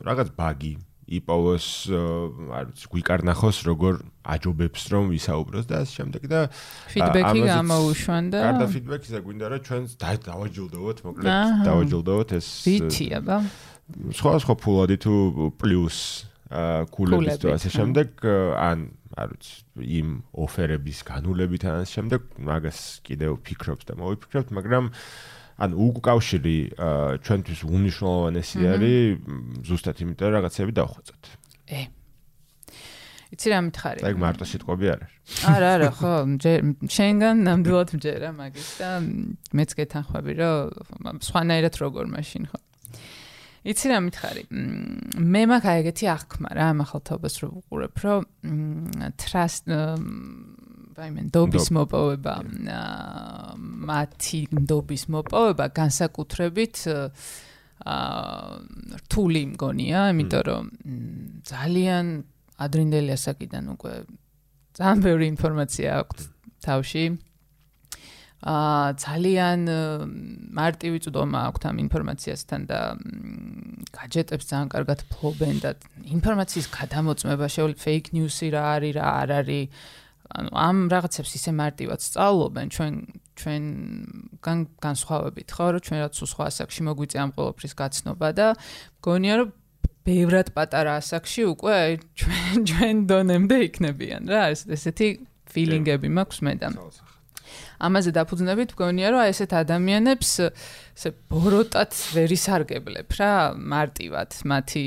[0.07, 0.73] რაღაც ბაგი,
[1.09, 3.93] იპოვოს არ ვიცი, გვიკარნახოს როგორ
[4.29, 6.41] აჯობებს რომ ვისაუბროს და ასე შემდეგ და
[6.93, 11.33] ფიდბექი გამოუშვან და კარდა ფიდბექი და გვინდა რომ ჩვენს დავაჯილდოვოთ, მოკლედ
[11.65, 13.37] დავაჯილდოვოთ ეს ვიტია ბა
[13.89, 15.13] სხვა სხვა ფულადი თუ
[15.57, 15.97] პლუს
[16.93, 18.25] კულების და ასე შემდეგ
[18.57, 20.07] ან არ ვიცი იმ
[20.45, 24.93] ოფერების განულებით ან ამ შემდეგ მაგას კიდევ ფიქრობთ და მოვიფიქრებთ მაგრამ
[25.59, 26.57] ან უკავშირი
[27.25, 28.97] ჩვენთვის უნიშნულოვანესი არის
[29.67, 31.23] ზუსტად იმიტომ რომ რაღაცები დავხვეწოთ.
[31.75, 31.81] ე.
[33.29, 33.99] იცი რა მითხარი?
[34.09, 35.13] ეგ მარტო სიტყვები არ არის.
[35.53, 36.13] არა, არა, ხო,
[36.89, 38.89] შენგან ნამდვილად მჯერა მაგის და
[39.53, 42.59] მეც გეთანხმები რომ სხვანაირად როგორ მაშინ ხო?
[43.69, 44.43] იცი რა მითხარი?
[45.19, 48.21] მე მაქვს ეგეთი აღქმა რა ამ ახალთობას რო ვუყურებ, რომ
[49.19, 49.67] trust
[50.99, 52.33] ვაიმე, დობის მოპოვება,
[53.89, 54.39] მათი
[54.71, 56.75] დობის მოპოვება განსაკუთრებით
[57.79, 60.65] აა რთული მგონია, იმიტომ რომ
[61.47, 62.05] ძალიან
[62.59, 63.93] ადრინდელი ასაკიდან უკვე
[64.79, 66.21] ძალიან ბევრი ინფორმაცია აქვს
[66.67, 67.05] თავში.
[68.39, 69.59] აა ძალიან
[70.59, 72.79] მარტივი წვდომა აქვს ამ ინფორმაციასთან და
[73.95, 75.71] გაჯეტებს ძალიან კარგად ფლობენ და
[76.15, 79.67] ინფორმაციის გადამოწმება შეუძლია fake news-ი რა არის რა არ არის
[80.29, 82.93] ანუ ამ რაღაცებს ისე მარტივად სწავლობენ ჩვენ
[83.39, 83.63] ჩვენ
[84.85, 85.65] განსხვავებით ხო?
[85.73, 88.47] რომ ჩვენ რაც სხვა ასაკში მოგვიწია ამ ყოველფრის გაცნობა და
[88.99, 89.49] მგონია რომ
[90.05, 91.77] ბევრად პატარა ასაკში უკვე
[92.19, 94.43] ჩვენ ჩვენ დონემდე იქნებიან რა.
[94.53, 95.07] ესეთი
[95.49, 96.69] ფილინგები მაქვს მე და
[97.79, 103.31] ამაზე დაფუძნებით მგონია რომ ესეთ ადამიანებს ესე ბოროტად ვერ ისარგებლებ რა
[103.73, 104.83] მარტივად მათი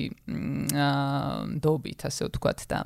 [1.65, 2.85] დობით ასე ვთქვათ და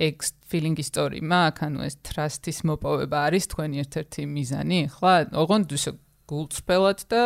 [0.00, 5.92] ეგ ფილინგი სტორი მაქვს ანუ ეს ტრასტის მოპოვება არის თქვენი ერთ-ერთი მიზანი ხო ოღონდ ისე
[6.30, 7.22] გულწრფელად და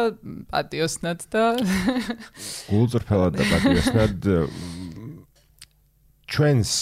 [0.50, 1.44] პატიოსნად და
[2.72, 4.28] გულწრფელად და პატიოსნად
[6.34, 6.72] ჩვენს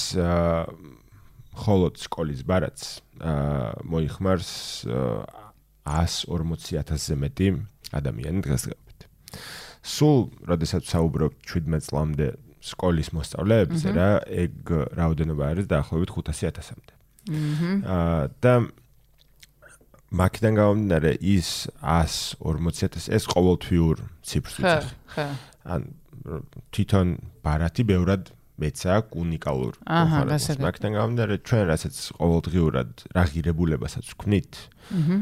[1.63, 3.03] ხოლოდ სკოლის ბარათს
[3.85, 4.53] მოიხმარს
[5.85, 7.49] 140000-ზე მეტი
[7.99, 9.07] ადამიანი დღესდღეობით.
[9.83, 12.29] სულ, როდესაც საუბრობ 17 წლამდე
[12.63, 14.11] სკოლის მოსწავლეებზე რა,
[14.45, 16.95] ეგ რაოდენობა არის დაახლოებით 500000-მდე.
[17.97, 18.53] აა და
[20.13, 21.49] მაგიდან გამომდინარე ის
[21.81, 24.95] 140000 ეს ყოველთვიურ ციფრს ვიძახი.
[25.15, 25.27] ხა,
[25.75, 25.81] ან
[26.71, 27.09] თვითონ
[27.43, 30.59] ბარათი ბევრად მეც აქვს უნიკალურ მოხარებას.
[30.63, 34.53] მაგიდან გამომდინარე ჩვენ რასაც ყოველდღიურად რა ღირებულებასაც ვქმნით.
[34.93, 35.17] აჰა.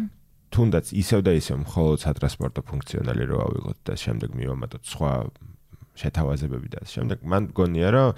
[0.51, 5.13] თუნდაც ისევ და ისევ მხოლოდ სატრანსპორტო ფუნქციონალი რო ავიღოთ და შემდეგ მივამატოთ სხვა
[6.01, 8.11] შეთავაზებები და შემდეგ მან გონია რომ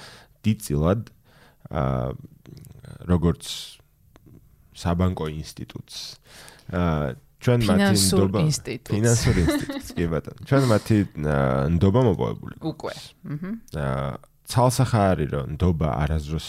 [0.46, 1.10] დიწილად
[1.72, 2.14] აა
[3.10, 3.44] როგორც
[4.82, 5.96] საბანკო ინსტიტუტს
[6.72, 8.40] აა ჩვენ მათი ნდობა
[8.86, 10.44] ფინანსური ინსტიტუტს კი ბატონო.
[10.46, 10.96] ჩვენ მათი
[11.74, 12.94] ნდობა მოპოვებული უკვე.
[13.74, 14.18] აჰა
[14.52, 16.48] ცალსახა არის რომ ნდობა არასდროს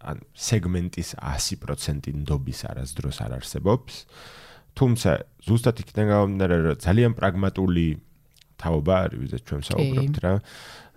[0.00, 3.94] ან სეგმენტის 100% ნდობის არასდროს არ არსებობს.
[4.78, 5.10] თუმცა
[5.44, 7.86] ზუსტად იქიდან გამომდინარე რომ ძალიან პრაგმატული
[8.60, 10.34] თაობა არის, ვიზეთ ჩვენ საუბრობთ რა.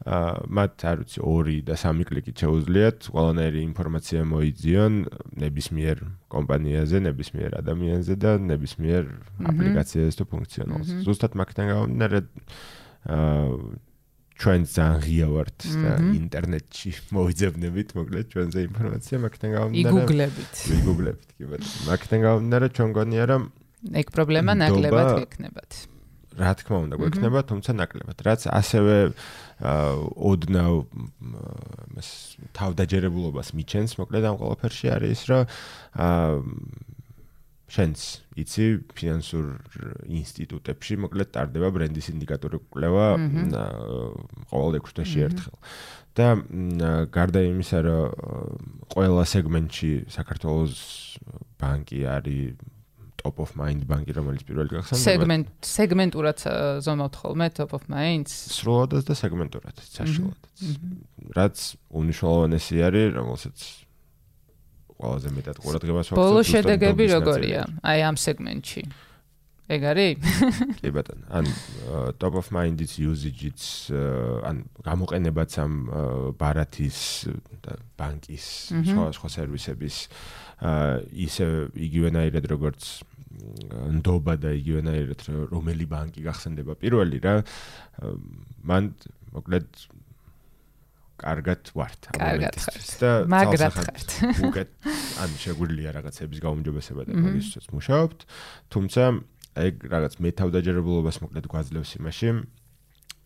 [0.04, 4.94] აა მათ არ ვიცი 2 და 3 კლიკით შეუძლიათ ყველანაირი ინფორმაცია მოიძიონ
[5.40, 5.98] ნებისმიერ
[6.28, 9.04] კომპანიაზე, ნებისმიერ ადამიანზე და ნებისმიერ
[9.48, 10.94] აპლიკაციაზე თუ ფუნქციონალზე.
[11.08, 12.20] ზუსტად მაგიდან გამომდინარე
[13.16, 13.48] აა
[14.34, 19.94] ჩვენ ძალიან ღია ვართ და ინტერნეტში მოვიძებნებით მოკლედ ჩვენზე ინფორმაცია მაგთან გამომდინარე.
[19.94, 20.54] იგუგლებით.
[20.84, 21.80] იგუგლებით კი ბატონო.
[21.88, 23.44] მაგთან გამომდინარე ჩვენ გონია რომ
[23.84, 25.72] ეგ პრობლემა ნაკლებად გექნებათ
[26.38, 28.96] რა თქმა უნდა გვექნება თუმცა ნაკლებად რაც ასევე
[30.30, 30.74] ოდნავ
[31.94, 32.10] მას
[32.58, 35.42] თავდაჯერებულობას მიჩენს მოკლედ ამ ყველაფერში არის რომ
[37.74, 38.02] შენც
[38.38, 39.46] იცი ფინანსურ
[40.20, 43.08] ინსტიტუტებში მოკლედ ტარდება ბრენდის ინდიკატორი კვლევა
[44.52, 45.58] ყოველ 6 თვეში ერთხელ
[46.18, 46.28] და
[47.14, 50.78] გარდა იმისა რომ ყველა სეგმენტში საქართველოს
[51.58, 52.73] ბანკი არის
[53.24, 56.44] top of mind ბანკი რომელიც პირველი გახსენდა სეგმენტ სეგმენტურად
[56.88, 61.58] ზომავთ ხოლმე top of mind სრულად და სეგმენტურად საშუალოდ რაც
[62.04, 63.66] უნიშნულოვანესი არის რომელსაც
[65.04, 66.20] ყველაზე მეტად ყურადღებას ვაქცევ.
[66.20, 67.62] ბოლო შედეგები როგორია?
[67.84, 68.84] აი ამ სეგმენტში.
[69.74, 70.16] ეგ არის?
[70.80, 71.24] კი ბატონო.
[71.32, 71.46] ან
[72.20, 73.68] top of mind is usage it's
[74.44, 75.74] ან გამოყენებაც ამ
[76.40, 77.00] ბარათის
[77.64, 78.46] და ბანკის
[78.92, 79.96] სხვა სხვა სერვისების
[81.28, 83.04] ისე იგივენაირად როგორც
[83.98, 87.36] ნდობა და იგივენაირად რომელი ბანკი გახსენდება პირველი რა
[88.64, 88.94] მან
[89.34, 89.68] მოკლედ
[91.24, 94.10] კარგად ვართ ამ მომენტში და მაგრად ხართ.
[94.50, 94.72] უკეთ
[95.24, 98.20] ან შეგვიძლია რაღაცების გაუმჯობესება და მაგისაც მუშაობთ.
[98.74, 99.04] თუმცა
[99.54, 102.30] ეგ რაღაც მეთავდაჯერებულობას მოკლედ გვაძლევს იმაში,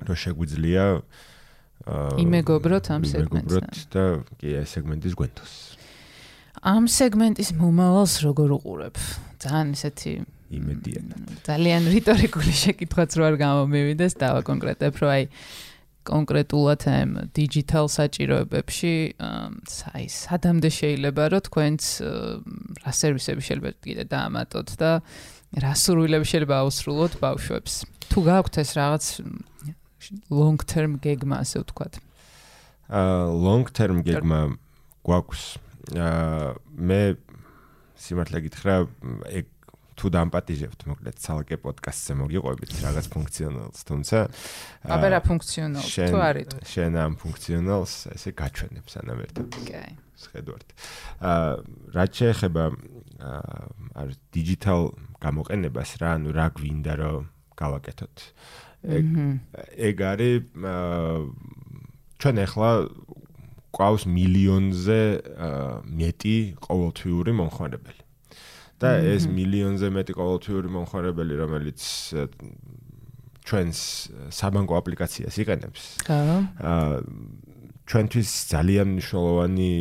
[0.03, 0.83] რომ შეგვიძლია
[2.21, 4.03] იმეგობროთ ამ სეგმენტს და
[4.41, 5.76] კი ეს სეგმენტის გვენთოს.
[6.67, 8.95] ამ სეგმენტის მომავალს როგორ უყურებ?
[9.39, 10.11] ძალიან ისეთი
[10.57, 11.07] იმედიად.
[11.47, 15.23] ძალიან რიტორიკული შეკითხვაც რო არ გამომივიდეს და ვაკონკრეტებ, რომ აი
[16.07, 18.93] კონკრეტულად ამ დიჯიტალ საჭიროებებში
[19.91, 21.81] აი სადამდე შეიძლება რომ თქვენც
[22.83, 24.91] რა სერვისები შეიძლება კიდე დაამატოთ და
[25.63, 27.73] რა სურვილები შეიძლება აუსრულოთ ბავშვებს
[28.11, 29.05] თუ გაქვთ ეს რაღაც
[30.31, 31.99] long term გეგმა ასე ვთქვათ
[32.87, 34.39] აა long term გეგმა
[35.03, 35.43] გვაქვს
[35.93, 37.01] მე
[37.97, 38.75] სიმართლე გითხრა
[39.31, 39.45] ეგ
[39.97, 44.17] თუ დამპატიჟებთ მოკლედ ცალკე პოდკასტზე მოგიყვებით რაღაც ფუნქციონალს თუმცა
[44.93, 45.89] აბა რა ფუნქციონალს?
[45.97, 49.49] თუ არის შენ ამ ფუნქციონალს ესე გაჩვენებ სანამ ერთად.
[49.57, 50.67] ოკეი შეხედვართ.
[51.17, 51.49] აა
[51.97, 52.63] რაც შეეხება
[53.25, 54.05] აა
[54.37, 54.81] დიჯიტალ
[55.17, 57.25] გამოყენებას რა ანუ რა გვინდა რომ
[57.57, 58.15] გავაკეთოთ.
[58.85, 59.07] ეგ
[59.81, 60.37] ეგ არის
[62.21, 62.69] ჩვენ ახლა
[63.75, 64.99] ყავს მილიონზე
[65.83, 68.03] მეტი ყოველთვიური მომხმარებელი.
[68.77, 71.81] და ეს მილიონზე მეტი ყოველთვიური მომხმარებელი რომელიც
[73.47, 73.79] ჩვენს
[74.37, 75.81] საბანკო აპლიკაციას იყენებს.
[76.05, 77.01] აა
[77.87, 79.71] ჩვენთვის ძალიან მნიშვნელოვანი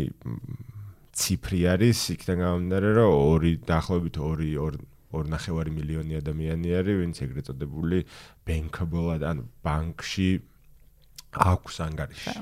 [1.17, 4.79] ციფრი არის იქიდან გამომდინარე რომ ორი დაახლოებით 2
[5.17, 7.99] 2.5 მილიონი ადამიანი არის ვინც ეგრეთ წოდებული
[8.47, 10.31] bankable ან ბანკში
[11.37, 12.35] აქვს ანგარიში.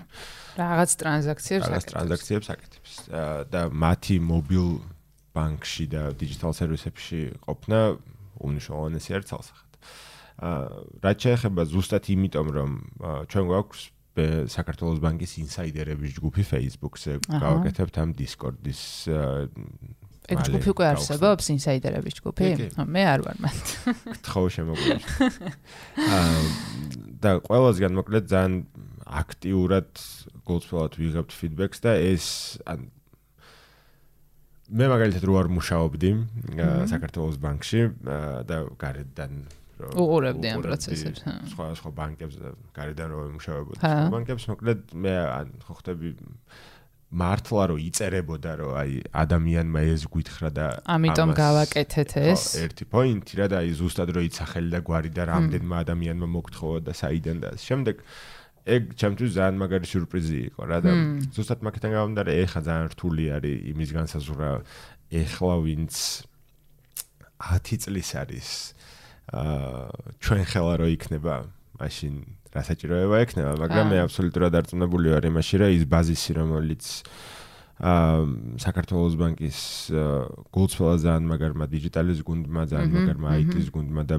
[0.58, 1.74] რაღაც ტრანზაქციებს აკეთებს.
[1.74, 2.92] რაღაც ტრანზაქციებს აკეთებს
[3.50, 4.68] და მათი მობილ
[5.34, 7.78] ბანკში და დიჯიტალ სერვისებში ყოფნა
[8.38, 9.70] უნიშნულოვანესი არის ცალსახად.
[10.34, 10.62] აა
[11.02, 12.70] რაც შეეხება ზუსტად იმიტომ რომ
[13.30, 13.80] ჩვენ გვაქვს
[14.14, 18.82] საქართველოს ბანკის ინსაიდერების ჯგუფი Facebook-ზე გავაკეთებთ ამ Discord-ის
[20.24, 22.48] ეგ ჯგუფი უკვე არსებობს ინსაიდერების ჯგუფი?
[22.80, 23.64] მე არ ვარ მათ.
[24.24, 25.04] გთხოვ შემოგვიყვეთ.
[26.00, 26.38] აა
[27.24, 28.54] და ყველასგან მოკლედ ძალიან
[29.04, 29.90] აქტიურად
[30.48, 32.26] გულწრფელად ვიღებთ feedback-ს და ეს
[32.64, 32.88] ან
[34.72, 36.10] მე მაგალითად რო არ მუშაობდი
[36.88, 37.82] საქართველოს ბანკში
[38.48, 41.20] და გარედან უყურებდი ამ პროცესებს.
[41.52, 45.14] სხვა სხვა ბანკებს და გარედან რო მუშაობდი სხვა ბანკებს მოკლედ მე
[45.66, 46.14] ხო ხდები
[47.14, 52.42] მართლა რო იწერებოდა რომ აი ადამიანმა ეს გვითხრა და ამიტომ გავაკეთეთ ეს.
[52.58, 56.92] ერთი პოინტი რა და აი ზუსტად რო იცახელი და გვარი და რამდენმა ადამიანმა მოგთხოვა და
[56.92, 57.96] საიდან და შემდეგ
[58.64, 60.92] ეგ ჩემთვის ძალიან მაგარი სიურპრიზი იყო რა და
[61.36, 64.50] ზუსტად მაგითან გამომდინარე ეხა ძალიან რთული არის იმის განსაზღვრა
[65.12, 65.94] ეხლა ვინც
[67.44, 68.48] 10 წლის არის
[69.32, 71.34] აა ჩვენ ხელა რო იქნება
[71.76, 72.14] მაშინ
[72.54, 76.84] რა საჭიროება ექნება მაგრამ მე აბსოლუტურად არწმუნებული ვარ იმაში რომ ის ბაზისი რომელიც
[77.82, 78.18] აა
[78.62, 79.58] საქართველოს ბანკის
[80.54, 84.16] გულწრფელად ძალიან მაგარმა დიჯიტალის გუნდმა ძალიან მაგარმა IT-ის გუნდმა და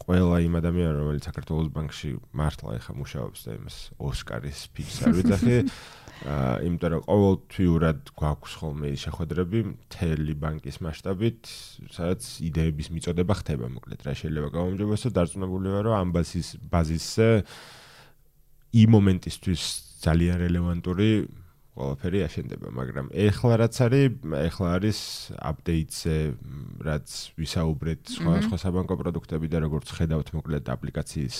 [0.00, 2.10] ყველა იმ ადამიანს რომელიც საქართველოს ბანკში
[2.40, 3.76] მართლა ეხა მუშაობს და იმას
[4.10, 5.56] ოსკარის ფიჩს არ ვიძახი.
[6.20, 11.52] აა იმიტომ რომ ყოველთვიურად გვაქვს ხოლმე შეხვედრები მთელი ბანკის მასშტაბით
[11.96, 17.28] სადაც იდეების მიწოდება ხდება მოკლედ რა შეიძლება გამომჯობესო დარწმუნებული ვარ რომ ამ ბაზის ბაზისზე
[18.84, 19.62] იმ მომენტისთვის
[20.04, 21.08] ძალიან რელევანტური
[21.80, 24.04] ყველაფერი აშენდება, მაგრამ ეხლა რაც არის,
[24.36, 24.98] ეხლა არის
[25.50, 26.16] აპდეიტზე,
[26.84, 27.08] რაც
[27.40, 31.38] ვისაუბრეთ სხვა სხვა საბანკო პროდუქტები და როგორც ხედავთ მოკლედ აპლიკაციის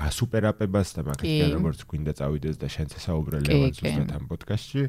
[0.00, 4.82] გასუპერაპებას და მაგით როგორც გვინდა წავიდეს და შენც ესაუბრე ლევან ზუსტად ამ პოდკასტში.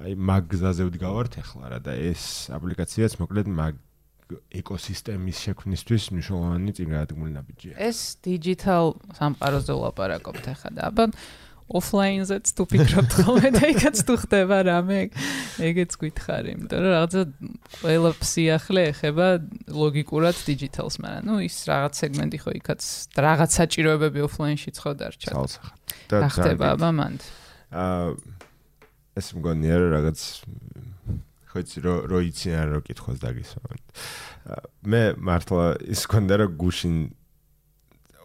[0.00, 3.74] აი მაგ გზაზე ვდგავართ ეხლა რა და ეს აპლიკაციაც მოკლედ მაგ
[4.30, 7.74] ეკოსისტემის შექმნისთვის მნიშვნელოვანი წინგადადგმული ნაბიჯია.
[7.82, 8.86] ეს დიჯიტალ
[9.18, 11.04] სამყაროზე ვლაპარაკობთ ახლა და აბა
[11.70, 14.98] ოფლაინზეც თუ ფიქრობთ ხოლმე და იქაც თუ ხდება რამე
[15.62, 17.22] ეგეც გითხარი, იმიტომ რომ რაღაცა
[17.78, 19.26] ყველა სიახლე ეხება
[19.70, 22.80] ლოგიკურად დიჯიტალს, მაგრამ ნუ ის რაღაც სეგმენტი ხო იქაც
[23.22, 25.30] რაღაც საჭიროებები ოფლაინში ხო დარჩა.
[26.10, 27.20] და ხდება აბა მანდ.
[27.70, 28.06] აა
[29.20, 30.20] ეს მგონია რომ რაღაც
[31.50, 33.62] ხო იცი რო რო იცი არ რო კითხოს დაგისვა.
[34.86, 36.94] მე მართლა ის კონდა რომ გუშინ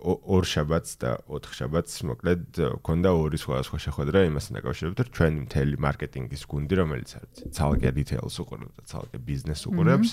[0.05, 5.75] ორ შაბათს და ოთხ შაბათს მოკლედ ქონდა ორი სხვადასხვა შეხვედრა იმასთან დაკავშირებით რომ ჩვენი მთელი
[5.85, 10.09] მარკეტინგის გუნდი რომელიც არის ცალკე რიტეილს უყურებს და ცალკე ბიზნესს უყურებს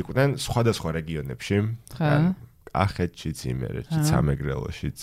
[0.00, 1.56] იყვნენ სხვადასხვა რეგიონებში.
[2.76, 5.00] კახეთშიც იმერეთშიც სამეგრელოშიც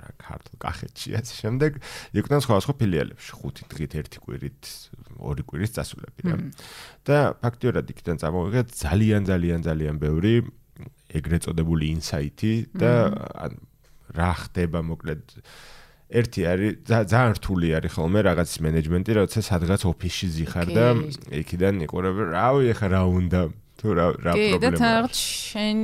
[0.00, 1.78] რა ქართულ კახეთში ასე შემდეგ
[2.16, 3.32] იყვნენ სხვადასხვა ფილიალებში.
[3.40, 4.62] ხუთი დღით ერთი კვირით
[5.20, 6.36] ორი კვირის წასულები რა.
[7.04, 10.34] და ფაქტიურად იქიდან წამოვიღეთ ძალიან ძალიან ძალიან ბევრი
[11.18, 12.92] ეგრეთ წოდებული ინსაიტი და
[13.46, 13.58] ან
[14.14, 15.22] რა ხდება მოკლედ?
[16.10, 20.86] ერთი არის ძალიან რთული არის ხოლმე რაღაც მენეჯმენტი როცა სადღაც ოფისში ზიხარ და
[21.38, 23.40] იქიდან იყურებ რავი ეხა რა უნდა
[23.78, 25.78] თუ რა რა პრობლემაა კი და თან შენ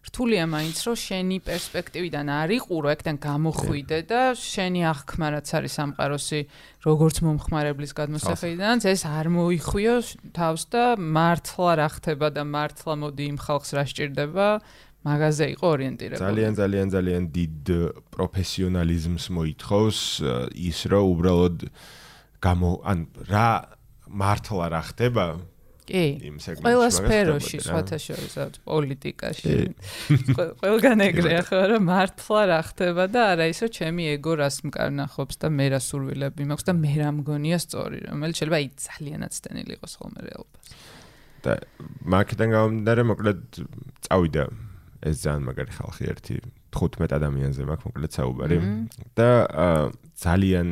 [0.00, 6.40] რთულია მაინც რომ შენი პერსპექტივიდან არიყურო ეგთან გამოხვიდე და შენი აღქმა რაც არის სამყაროსი
[6.88, 9.96] როგორც მომხმარებლის გადმოსახედიდან ეს არ მოიხვიო
[10.32, 14.48] თავს და მართლა რა ხდება და მართლა მოდი იმ ხალხს რა სჭირდება
[15.00, 16.24] მაგაზე იყო ორიენტირებული.
[16.24, 17.56] ძალიან ძალიან ძალიან დიდ
[18.12, 19.98] პროფესიონალიზმს მოითხოვს
[20.68, 21.56] ის რომ უბრალოდ
[22.40, 23.50] გამო ან რა
[24.08, 25.26] მართლა რა ხდება
[25.90, 26.30] კი.
[26.62, 28.36] ყველა სფეროში, სხვათა შორის,
[28.68, 29.56] პოლიტიკაში.
[30.62, 35.50] ყველგან ეგრეა ხო, რომ მართლა რა ხდება და არა ისო ჩემი ეგო რას მკარნახობს და
[35.50, 39.92] მე რა სურვილები მაქვს და მე რა მგონია სწორი, რომელიც შეიძლება აი ძალიანაც დენილი იყოს
[40.00, 40.74] ხოლმე რეალობას.
[41.40, 41.56] და
[42.04, 43.40] მარკეტინგ გამომდარე მოკლედ
[44.04, 44.44] წავიდა
[45.08, 46.34] ეს ძალიან მაგარი ხალხი ერთი
[46.76, 48.58] 15 ადამიანზე მაქვს მოკლედ საუბარი
[49.16, 49.28] და
[50.20, 50.68] ძალიან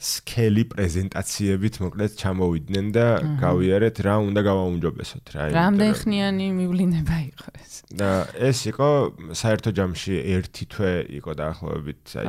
[0.00, 5.42] სკელი პრეზენტაციებით მოკლედ ჩამოვიდნენ და გავიარეთ რა უნდა გავაუმჯობესოთ რა.
[5.52, 7.72] რამდენ ხნიანი მივლინება იყო ეს?
[8.00, 8.10] და
[8.48, 8.88] ეს იყო
[9.36, 12.26] საერთო ჯამში ერთი თვე იყო დაახლოებით, აი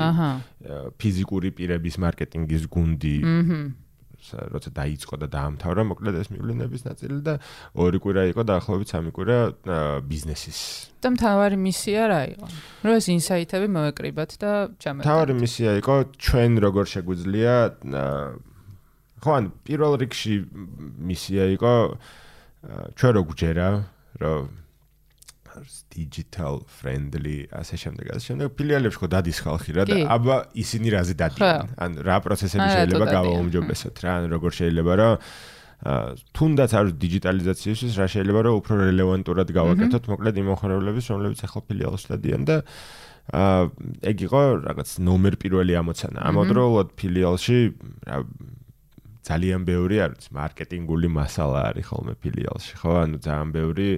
[1.00, 3.18] ფიზიკური პირების მარკეტინგის გუნდი.
[3.24, 3.62] აჰა.
[4.54, 7.34] როცა დაიწყო და დაამთავრა მოკლედ ეს მივლინების ნაწილი და
[7.74, 9.38] ორი კვირა იყო დაახლოებით სამი კვირა
[10.06, 10.60] ბიზნესის.
[11.02, 12.46] და მთავარი მისია რა იყო?
[12.86, 15.06] რომ ეს ინსაიტები მოეკრიბათ და ჩამეტანოთ.
[15.06, 17.54] მთავარი მისია იყო ჩვენ როგორ შეგვიძლია
[19.22, 20.36] ხო ან პირველ რიგში
[21.10, 21.74] მისია იყო
[22.98, 23.70] ჩვენ რო გვჯერა
[24.22, 24.42] რომ
[25.58, 28.48] არის digital friendly ასე შემდეგ ასე შემდეგ.
[28.58, 31.74] ფილიალებში ხო დადის ხალხი რა და აბა ისინი რაზე დადიან?
[31.84, 35.10] ან რა პროცესები შეიძლება გავაუმჯობესოთ რა ან როგორ შეიძლება რა.
[35.82, 42.08] თუნდაც არის დიჯიტალიზაციისთვის რა შეიძლება რომ უფრო რელევანტურად გავაკეთოთ მოკლედ იმ მოხარებლების რომლებიც ახლა ფილიალში
[42.14, 42.56] დადიან და
[43.34, 43.62] აა
[44.12, 46.20] ეგ იყო რაღაც ნომერ პირველი ამოცანა.
[46.22, 47.60] ამავდროულად ფილიალში
[48.06, 48.18] რა
[49.22, 52.94] ძალიან ბევრი არის მარკეტინგული მასალა არის ხოლმე ფილიალში ხო?
[53.06, 53.90] ანუ ძალიან ბევრი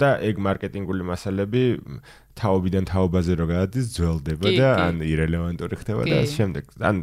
[0.00, 1.62] და ეგ მარკეტინგული მასალები
[2.38, 6.64] თაობიდან თაობაზე რო გადის ძველდება და ან ირელევანტური ხდება და ამ შემდეგ.
[6.80, 6.96] ან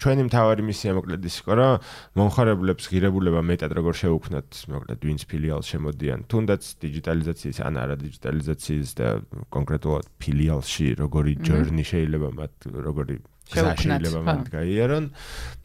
[0.00, 1.72] ჩვენი მთავარი მისია მოკლედ ის იყო რომ
[2.16, 6.24] მომხარებლებს ღირებულება მეტად როგორ შეუქმნათ მოკლედ ვინც ფილიალს შემოდიან.
[6.32, 9.08] თუნდაც დიჯიტალიზაციის ან არა დიჯიტალიზაციის და
[9.52, 12.54] კონკრეტულად ფილიალში როგორი ჯერნი შეიძლება მათ
[12.88, 13.20] როგორი
[13.54, 15.06] შეიძლება მათ გაიარონ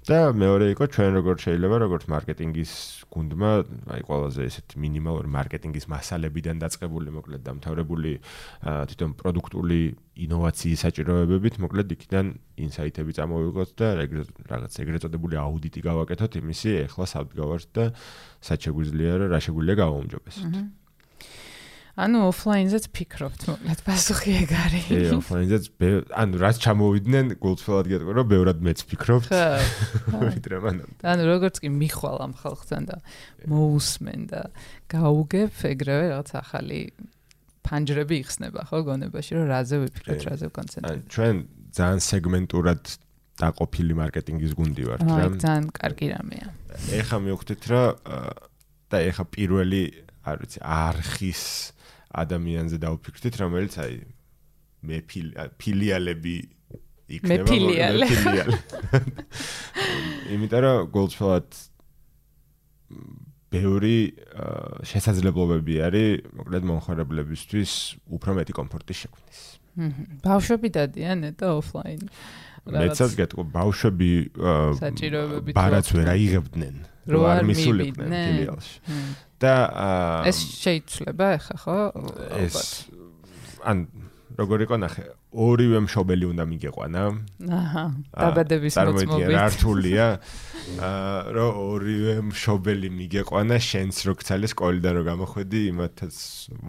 [0.06, 2.72] და მეორე იყო ჩვენ როგორ შეიძლება როგორც მარკეტინგის
[3.10, 3.52] გუნდმა
[3.96, 8.12] აი ყველაზე ესეთ მინიმალური მარკეტინგის მასალებიდან დაწყებული მოკლედ დამთავრებული
[8.62, 9.80] თვითონ პროდუქტული
[10.26, 12.26] ინოვაციის საჭიროებებით მოკლედ იქიდან
[12.70, 13.88] ინსაიტები წამოვიღოთ და
[14.54, 17.86] რაღაც ეგრეთ წოდებული აუდიტი გავაკეთოთ იმისი ეხლა საბდგავართ და
[18.46, 20.85] საჩ შეგვიძლია რა შეგვიძლია გავაუმჯობესოთ აჰა
[21.96, 24.88] ანუ ოფლაინზეც ფიქრობთ, მოკლედ პასუხი ეგ არის.
[24.92, 25.64] კი, ოფლაინზეც
[26.12, 29.30] ანუ რაც ჩამოვიდნენ, გულწრფელად გეტყვი, რომ ბევრად მეც ფიქრობთ.
[30.12, 30.20] ხო.
[30.36, 31.00] ვიდრე მანამდე.
[31.08, 32.98] ანუ როგორც კი მიხვალ ამ ხალხთან და
[33.48, 34.42] მოусმენ და
[34.92, 36.80] გაუგებ ეგრევე რაღაც ახალი
[37.64, 41.00] ფანჯრები იხსნება, ხო, გონებაში, რომ რაზე ვიფიქრეთ, რაზე ვკონცენტრირდეთ.
[41.00, 41.36] ანუ ჩვენ
[41.80, 42.84] ძალიან სეგმენტურად
[43.40, 45.16] დაყოფილი მარკეტინგის გუნდი ვართ, რა.
[45.16, 46.48] აი, ძალიან კარგი რამეა.
[47.00, 47.88] ეხა მივხვდით, რომ
[48.92, 49.82] და ეხა პირველი
[50.26, 51.44] არ ვიცი, არხის
[52.16, 53.94] ადამიანზე დავფიქრდით, რომელიც აი
[54.86, 54.98] მე
[55.60, 56.36] ფილიალები
[57.06, 58.08] იქნება მე ფილიალე.
[60.36, 61.50] იმიტომ რომ გოლდსფელად
[63.56, 63.98] ბევრი
[64.90, 67.72] შესაძლებლობები არის, მოკლედ მომხარებლებისთვის
[68.18, 69.40] უფრო მეტი კომფორტი შექმნის.
[70.26, 72.02] ბავშვები დადიან და ოფლაინ.
[72.66, 74.12] მეცაც გეტყვი, ბავშვები
[74.82, 76.76] საჭიროებები ბარაც ვერ აიღებდნენ.
[77.06, 78.76] რო არ მისულიყვნენ ფილიალში.
[79.38, 79.54] და
[80.26, 81.78] ეს შეიძლება ახლა ხო?
[82.42, 82.58] ეს
[83.62, 83.78] ან
[84.36, 85.04] როგორ იყო ნახე
[85.36, 87.04] ორივე მშობელი უნდა მიგეყვანა.
[87.46, 87.84] აჰა
[88.16, 90.06] დაბადების მოწმობით რა რთულია
[90.82, 96.16] აა რომ ორივე მშობელი მიგეყვანა შენს რო გცალე სკოლიდან რო გამოხვედი იმათაც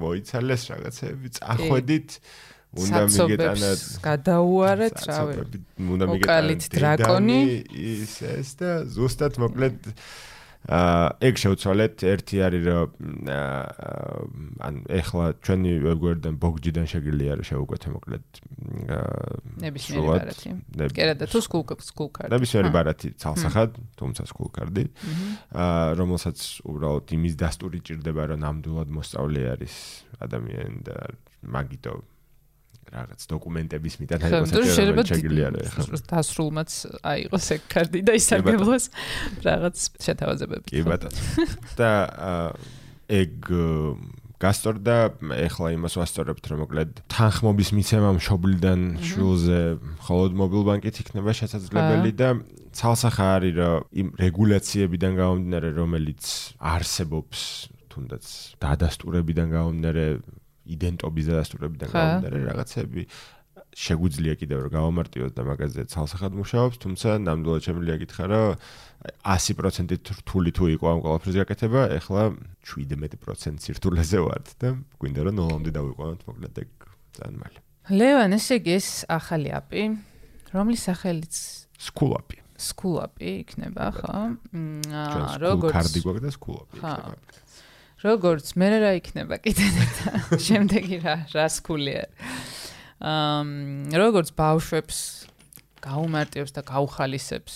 [0.02, 2.08] მოიცალეს რაღაცები წახვედით
[2.84, 5.34] უნდა მიგეტანათ გადაუარეთ რავი
[5.96, 7.40] უნდა მიგეტანათ დრაკონი
[7.88, 9.92] ის ეს და ზუსტად მოკლედ
[10.66, 12.88] აა ეგ შევცვალეთ ერთი არის რომ
[14.66, 18.40] ან ეხლა ჩვენი ვებგვერდიდან ბოგჯიდან შეგიძლია რომ შევუკვეთე მოკლედ
[19.62, 20.50] ნებისმიერი ბარათი.
[20.90, 22.30] კერა და თუ სკულ სკულ კარდი.
[22.34, 24.84] ნებისმიერი ბარათი ცალსახად, თუმცა სკულ კარდი.
[25.54, 29.74] აა რომელსაც უბრალოდ იმის დასტური ჭირდება რომ ნამდვილად მოსწავლე არის
[30.18, 30.96] ადამიანი და
[31.46, 31.94] მაგიტო
[32.92, 35.02] რაღაც დოკუმენტების მიტად აიღოს შეიძლება
[36.12, 36.70] დასრულმაც
[37.02, 38.84] აიღოს ეგ კარდი და ისარგებლოს
[39.46, 39.76] რაღაც
[40.06, 40.66] შეთავაზებები.
[40.70, 41.18] კი ბატონო.
[41.80, 41.90] და
[43.10, 43.32] ეგ
[44.36, 44.96] გასტორდა
[45.48, 52.28] ეხლა იმას ვასწორებთ რომ მოკლედ თანხმობის მიცემა მშობლიდან შულზე მხოლოდ მობილ ბანკით იქნება შესაძლებელი და
[52.76, 56.22] ცალსახა არის რომ იმ რეგულაციებიდან გამომდინარე რომელიც
[56.60, 57.40] არსებობს
[57.88, 58.24] თუნდაც
[58.60, 60.04] დადასტურებიდან გამომდინარე
[60.74, 63.02] იდენტობის დადასტურებიდან გამომდინარე რაღაცები
[63.76, 68.56] შეგვიძლია კიდევ რომ გავამარტივოთ და მაგაზე ცალსახად მუშაობს, თუმცა ნამდვილად შემიძლია გითხრა, რომ
[69.20, 72.22] 100%-ით რთული თუ იყო ამ ყველაფერზე გაკეთება, ეხლა
[72.64, 76.70] 17% სირთულეზე ვართ და გვინდა რომ ნოლამდე დავიყვანოთ მოკლედ ეგ
[77.20, 77.58] ძალიან მალე.
[77.92, 79.82] ლევან, ესე იგი ეს ახალი აპი,
[80.56, 81.34] რომლის სახელიც
[81.76, 82.36] სკულაპი.
[82.56, 84.16] სკულაპი იქნება, ხო?
[84.88, 87.12] აა როგორც კარდი გვაქვს და სკულაპი იქნება.
[88.04, 92.04] როგორც მე რა იქნება კიდე და შემდეგი რა რა სკულია.
[93.00, 94.98] აა როგორც ბავშვებს
[95.84, 97.54] გაუმარტივებს და გაუხალისებს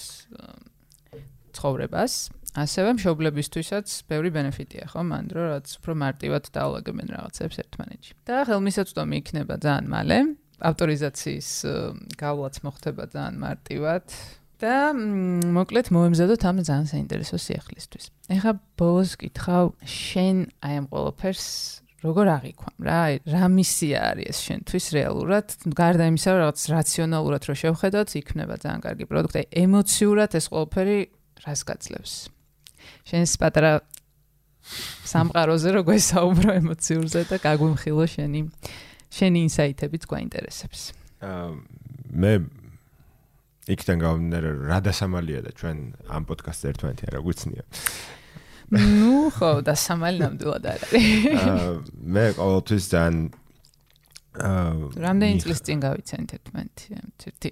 [1.56, 2.14] ცხოვრებას,
[2.60, 8.12] ასევე მშობლებისთვისაც ბევრი ბენეფიტია, ხო, მან დრო რაც უფრო მარტივად დაალაგებენ რაღაცებს ერთმანეთში.
[8.26, 10.18] და ხელმისაწვდომი იქნება ძალიან მალე.
[10.60, 11.50] ავტორიზაციის
[12.20, 14.04] გავლაც მოხდება ძალიან მარტივად
[14.60, 14.92] და
[15.56, 18.04] მოკლედ მოემზადოთ ამ ძალიან საინტერესო სიახლისთვის.
[18.36, 21.46] ეხლა ბოლოს კითხავ, შენ აი ამ ყველაფერს
[22.00, 22.98] როგორ აღიქვამ რა?
[23.08, 25.46] აი რა მისია არის ეს შენთვის რეალურად?
[25.80, 29.38] გარდა იმისა, რაღაც რაციონალურად რო შევხედოთ, იქნება ძალიან კარგი პროდუქტი.
[29.40, 30.98] აი ემოციურად ეს ყველაფერი
[31.44, 32.14] რას გაძლევს?
[33.08, 33.72] შენს პატარა
[35.08, 38.40] სამყაროზე რო გვესაუბრო ემოციურზე და გაგვიმხილო შენი
[39.10, 40.80] შენი ინსაიტებიც გვაინტერესებს.
[41.20, 41.48] აა
[42.14, 42.32] მე
[43.74, 45.78] იქიდან გამომდინარე რა დასამალია და ჩვენ
[46.10, 47.64] ამ პოდკასტზე ერთმანეთი არ გვიცნია.
[48.70, 51.06] ნუ ხო და სამალი ნამდვილად არ არის.
[51.42, 51.70] აა
[52.16, 53.16] მე ყოველთვის ძალიან
[54.40, 54.74] აა
[55.06, 56.88] რამდენი წლის წინ გავიცანით ერთმანეთი?
[57.30, 57.50] ერთი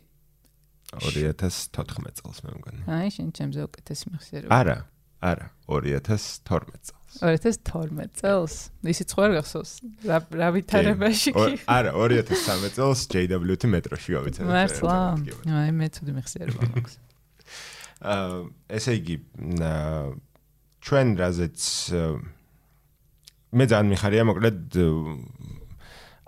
[0.97, 2.81] 2014 წელს მე მგონი.
[2.89, 4.49] აი შენ ჩემზე უკეთესი მიხსიერება.
[4.57, 4.77] არა,
[5.21, 6.98] არა, 2012 წელს.
[7.19, 8.55] 2012 წელს?
[8.85, 9.71] ისიც ხო არ გახსოვს?
[10.05, 11.55] რა რა ვითარებაში კი?
[11.65, 14.51] არა, 2013 წელს JWT მეტროში გავიცანით.
[14.53, 14.97] მართლა?
[15.49, 16.95] აი მე თვითონ მიხსიერება მაქვს.
[17.99, 18.35] აა
[18.79, 19.17] ესე იგი
[20.89, 21.61] ჩვენ რაზეც
[23.59, 24.79] მე ძალიან მიხარია მოკლედ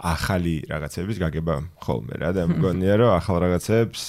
[0.01, 1.55] ახალი რაღაცების გაგება
[1.85, 4.05] ხოლმე რა და მგონია რომ ახალ რაღაცებს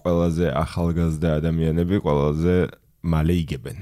[0.00, 2.56] ყველაზე ახალგაზრდა ადამიანები ყველაზე
[3.04, 3.78] მალე იგებენ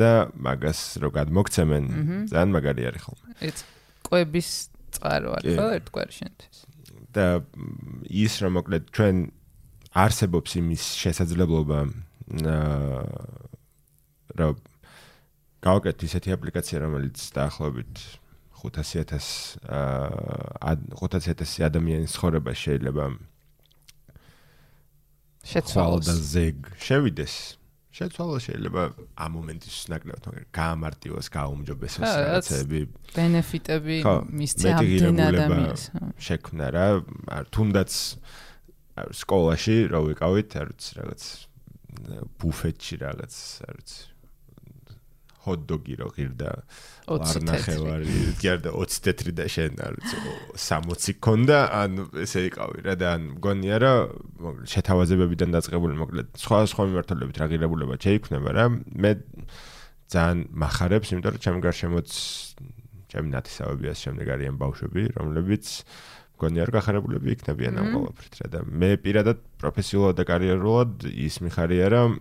[0.00, 0.10] და
[0.46, 1.84] მაგას რო გადმოგცემენ
[2.32, 3.28] ძალიან მაგარი არის ხოლმე.
[3.48, 3.58] ეს
[4.08, 4.48] ყვების
[4.96, 6.58] წყარო არის ხო ერთგვარი შენთვის.
[7.14, 7.26] და
[8.06, 9.16] ის რომ მოკლედ ჩვენ
[9.90, 11.78] არსებობს იმის შესაძლებლობა
[12.30, 13.02] აა
[14.38, 14.54] რომ
[15.60, 17.94] გავაკეთე ისეთი აპლიკაცია, რომელიც დაახლოებით
[18.62, 23.04] 500000 აა 500000 ადამიანის ცხოვრება შეიძლება
[25.50, 27.34] შეცვალოს და ზეგ შევიდეს.
[27.90, 28.82] შეცვალოს შეიძლება
[29.18, 32.80] ამ მომენტის ნაკლებად, მაგრამ გაამარტივოს, გაუმჯობესოს რაღაცები,
[33.16, 33.96] ბენეფიტები
[34.40, 35.82] მისცე ამდენ ადამიანს.
[36.22, 36.86] შექმნა რა,
[37.50, 37.90] თუნდაც
[39.20, 41.22] სკოლაში რა ვიყავით, არ ვიცი, რაღაც
[42.40, 43.34] ბუფეტში რაღაც,
[43.66, 44.09] არ ვიცი,
[45.46, 46.50] ჰოთ-დოგი რო ღირდა
[47.08, 50.16] 20 ნახევარი გიარდა 20 თეთრი და შენ არ ვიცი
[50.66, 51.90] 60 ქონდა ან
[52.24, 53.92] ესე იყავი რა და ან მგონია რა
[54.74, 59.12] შეთავაზებებიდან დაწყებული მოკლედ სხვა სხვა მიმართულებით რა ღირებულება შეიქმნება რა მე
[60.10, 62.08] ძალიან מחარებს იმიტომ რომ ჩემ გარშემოც
[63.10, 65.66] ჩემი ნათესავები ასე შემდეგ არიან ბავშვები რომლებიც
[66.40, 71.88] გონია რომ გახარებულები იქნებიან ამ ყველაფრით რა და მე პირადად პროფესიულად და კარიერულად ის მიხარია
[71.94, 72.16] რომ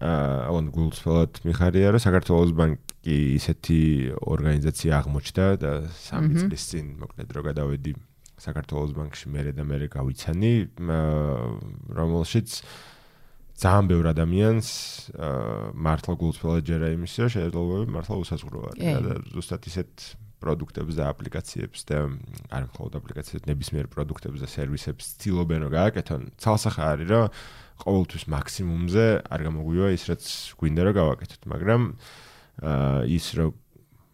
[0.00, 3.80] აა on გულწრფელად მიხარია რომ საქართველოს ბანკი ისეთი
[4.32, 7.92] ორგანიზაცია აღმოჩნდა და სამი წლის წინ მოკლედ რო გადავედი
[8.40, 10.52] საქართველოს ბანკში მე და მე გავიცანი
[12.00, 12.48] რომელშიც
[13.60, 14.68] ძალიან ბევრ ადამიანს
[15.76, 19.92] მართლა გულწრფელად ჯერა იმისო შეიძლება მართლა უსაზღვრო არის და ზუსტად ისეთ
[20.40, 21.98] პროდუქტებს და აპლიკაციებს და
[22.48, 26.22] არ მხოლოდ აპლიკაციებს, ნებისმიერ პროდუქტებს და სერვისებს ცდილობენ რომ გააკეთონ.
[26.40, 27.26] ცალსახა არის რომ
[27.80, 30.24] ყოველთვის მაქსიმუმზე არ გამოგვივა ის რაც
[30.60, 31.82] გვინდა რომ გავაკეთოთ, მაგრამ
[33.10, 33.50] ის რომ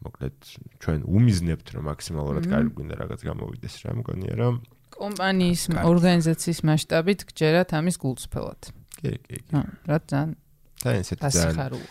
[0.07, 0.37] მოკლედ
[0.83, 4.55] ჩვენ უმიზნებთ რომ მაქსიმალურად კარგი გვინდა რაღაც გამოვიდეს რა მგონია რომ
[4.97, 8.61] კომპანიის ორგანიზაციის მასშტაბით გჯერათ ამის გულწრფელად.
[8.97, 9.62] კი, კი, კი.
[9.91, 10.31] რა ძალიან
[10.81, 11.85] ძალიან ესეთი ძალიან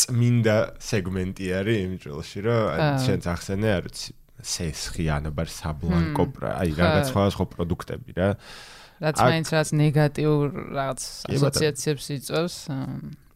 [0.00, 2.62] წმინდა სეგმენტი არის იმ ჭრილში, რომ
[3.04, 8.28] შენც ახსენე არ ვიცი, სესხი ანაბარ საბლანკო, აი რაღაც სხვა სხვა პროდუქტები რა.
[9.00, 10.46] რაც მაინც რაც ნეგატიურ
[10.76, 11.00] რაღაც
[11.32, 12.56] ასოციაციებს იწვევს,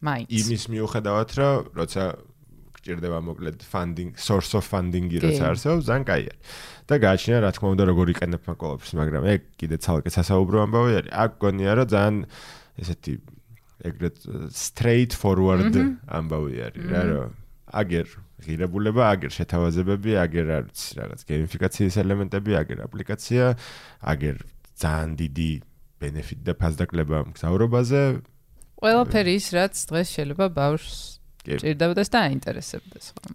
[0.05, 0.29] მაინც.
[0.29, 2.03] იმის მიუხედავად, რომ როცა
[2.77, 6.41] გჭირდება მოკლედ funding, source of funding-ი როცა არსებობს, ძალიან კაი არის.
[6.85, 8.61] და გააჩნია რა თქმა უნდა როგორ იყენებ მაგ
[8.93, 11.11] მაგრამ ეგ კიდე ცალკე სასაუბრო ამბავი არის.
[11.17, 12.15] აქ გონია რომ ძალიან
[12.77, 13.13] ესეთი
[13.89, 14.17] ეგრეთ
[14.53, 15.73] straight forward
[16.05, 17.31] ამბავი არის რა რომ
[17.73, 18.05] აგერ
[18.45, 23.43] ღირებულება, აგერ შეთავაზებები, აგერ არის რაღაც გეიმიფიკაციის ელემენტები, აგერ აპლიკაცია,
[24.13, 24.35] აგერ
[24.81, 25.51] ძალიან დიდი
[26.01, 28.01] benefit და ფასდაკლება მგზავრობაზე.
[28.75, 30.99] ყველაფერი ის რაც დღეს შეიძლება ბავშვს
[31.45, 33.25] ჭირდებოდეს და აინტერესებდეს ხო.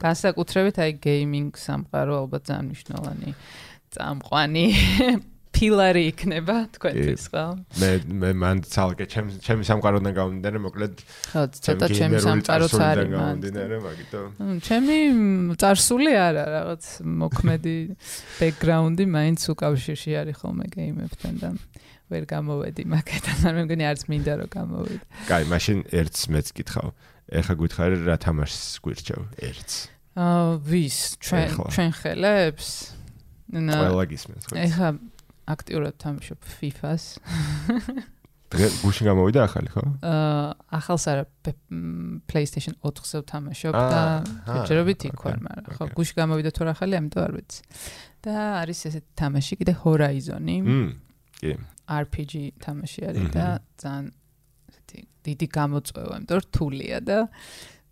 [0.00, 3.30] განსაკუთრებით აი gaming სამყარო ალბათ ძალიან მნიშვნელოვანი
[3.96, 4.66] წამყვანი
[5.56, 7.44] ფილარი იქნება თქვენთვის ხო?
[7.80, 7.90] მე
[8.20, 10.94] მე მან ცალკე ჩემ ჩემი სამყაროდან გამომდინარე მოკლედ
[11.32, 14.20] ხო ცოტა ჩემი სამყაროც არის გამომდინარე მაგითო
[14.68, 14.98] ჩემი
[15.56, 16.84] წარსული არა რაღაც
[17.24, 17.76] მოქმედი
[18.36, 21.50] ბექგრაუნდი მაინც უკავშირში არის ხოლმე გეიმებთან და
[22.06, 25.04] ვერ გამოვედი მაგეთან არ მეგონი არც მინდა რომ გამოვიდე.
[25.26, 26.92] კაი, მაშინ ერთს მეც გითხავ.
[27.40, 29.74] ეხა გითხარი რა თამაშს გვირჩევ ერთს.
[30.14, 32.68] აა ვის ჩვენ ჩვენ ხელებს?
[33.50, 34.54] ყველა გისმენს ხო?
[34.54, 34.88] ეხა
[35.46, 37.04] აქტიურად თამაშობ FIFA-ს.
[38.46, 39.82] დღე გუშინ გამოვიდა ახალი ხო?
[40.06, 41.24] აა ახალს არა
[42.30, 44.02] PlayStation 4-ზე ვთამაშობ და
[44.70, 47.60] ჯერობით იქ ვარ, მაგრამ ხო გუშინ გამოვიდა თუ ახალი, ამიტომ არ ვიცი.
[48.26, 50.56] და არის ესეთი თამაში კიდე Horizon-ი.
[50.66, 50.88] მმ
[51.38, 51.52] კი.
[51.86, 52.32] RPG
[52.62, 53.46] თამაში არის და
[53.78, 54.06] ძალიან
[54.70, 57.18] ესეთი დიდი გამოწვევა, იმიტომ რთულია და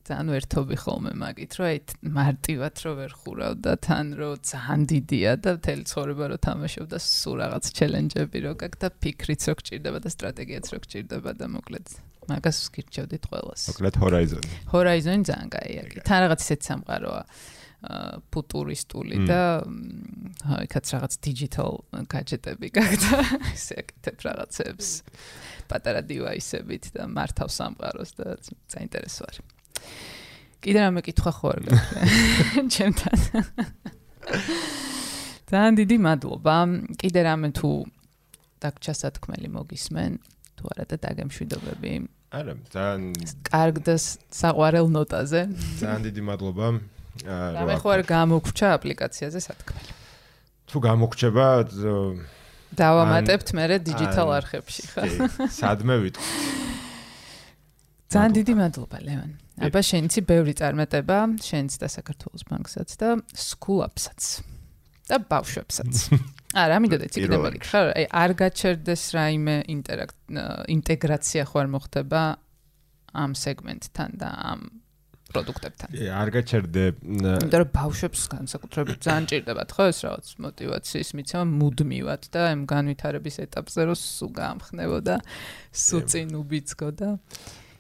[0.04, 1.78] ძალიან ვერთობი ხოლმე მაგით, რომ აი
[2.12, 6.98] მარტივად რო ვერ ხურავ და თან რო ძალიან დიდია და მთელი ცხოვრება რო თამაშობ და
[7.00, 11.86] სულ რაღაც ჩელენჯები რო გაქვს და ფიქრიც რო გჭირდება და სტრატეგიაც რო გჭირდება და მოკლედ
[12.28, 13.62] მაგას ვსკირჩევდით ყველას.
[13.72, 14.44] მოკლედ Horizon.
[14.72, 15.82] Horizon ძალიან კაია.
[16.04, 17.22] თან რაღაც ისეთ სამყაროა.
[17.84, 19.40] აა ფუტურისტული და
[20.56, 23.18] აი კაც რაღაც digital gadget-ები გაქვს და
[23.58, 24.88] ისე აკეთებ რაღაცებს
[25.68, 28.38] პატარა device-ებით და მართავ სამყაროს და
[28.72, 29.53] საინტერესო არის.
[30.64, 33.16] კიდე რამე კითხვა ხო არ გაქვს ჩემთან.
[35.50, 36.56] ძალიან დიდი მადლობა.
[37.00, 37.70] კიდე რამე თუ
[38.64, 40.12] დაგჩასათქმელი მოგისმენ
[40.56, 41.92] თუ არა და დაგემშვიდობები.
[42.34, 43.02] არა ძალიან
[43.50, 43.94] კარგ და
[44.40, 45.40] საყვარელ ნოტაზე.
[45.80, 46.66] ძალიან დიდი მადლობა.
[47.28, 49.92] რამე ხო არ გამოგვრჩა აპლიკაციაზე სათქმელი?
[50.70, 51.46] თუ გამოგვრჩება
[52.74, 55.02] დავამატებთ მე დიჯიტალ არხებში ხა
[55.54, 56.30] სადმე ვიტყვი
[58.14, 59.30] ძალიან დიდი მადლობა ლევან
[59.62, 64.22] აბა შენცი ბევრი წარმატება, შენც და საქართველოს ბანკსაც და სკულაფსაც
[65.10, 65.92] და ბავშვებსაც.
[66.64, 67.60] არა, მიდოდეთ იქ დამელი.
[67.62, 69.56] ხარ, აი არ გაჩერდეს რაიმე
[70.74, 72.22] ინტეგრაცია ხო არ მოხდება
[73.14, 74.60] ამ სეგმენტთან და ამ
[75.34, 75.88] პროდუქტებთან.
[76.14, 76.82] არ გაჩერდე.
[77.02, 83.36] იმიტომ რომ ბავშვებს განსაკუთრებით ძალიან ჭირდებათ ხო ეს რაღაც мотивაციის მიცემა მუდმივად და ამ განვითარების
[83.46, 85.16] ეტაპზე რომ სულ გამხნევო და
[85.74, 87.08] სულ წინ უბიძგო და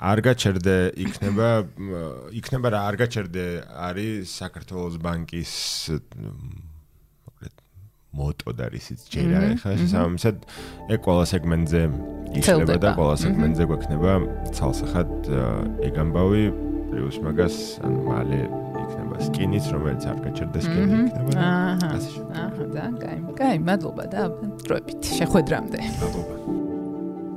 [0.04, 0.76] არ გაჩერდე
[1.06, 1.48] იქნება
[2.36, 3.44] იქნება რა არ გაჩერდე
[3.88, 5.52] არის საქართველოს ბანკის
[7.24, 7.54] მოკლედ
[8.18, 10.44] მოტო და ისიც ჯერა ხა შესაბამისად
[10.92, 11.82] ეგ ყველა სეგმენტზე
[12.40, 14.12] იქნება და ყველა სეგმენტზე გვექნება
[14.58, 15.30] ცალსახად
[15.88, 16.44] ეგ ამბავი
[16.90, 18.40] პლუს მაგას ან მალე
[18.84, 21.88] იქნება სკინიც რომელიც არ გაჩერდა სკინი იქნება აჰა
[22.44, 24.28] აჰა და კაი კაი მადლობა და
[24.66, 25.80] დროებით შეხვედრამდე.
[26.02, 26.34] მადლობა.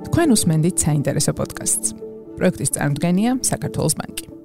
[0.07, 2.06] თქვენ უსმენთ საინტერესო პოდკასტს
[2.37, 4.36] პროექტის წარმოდგენია საქართველოს ბანკი.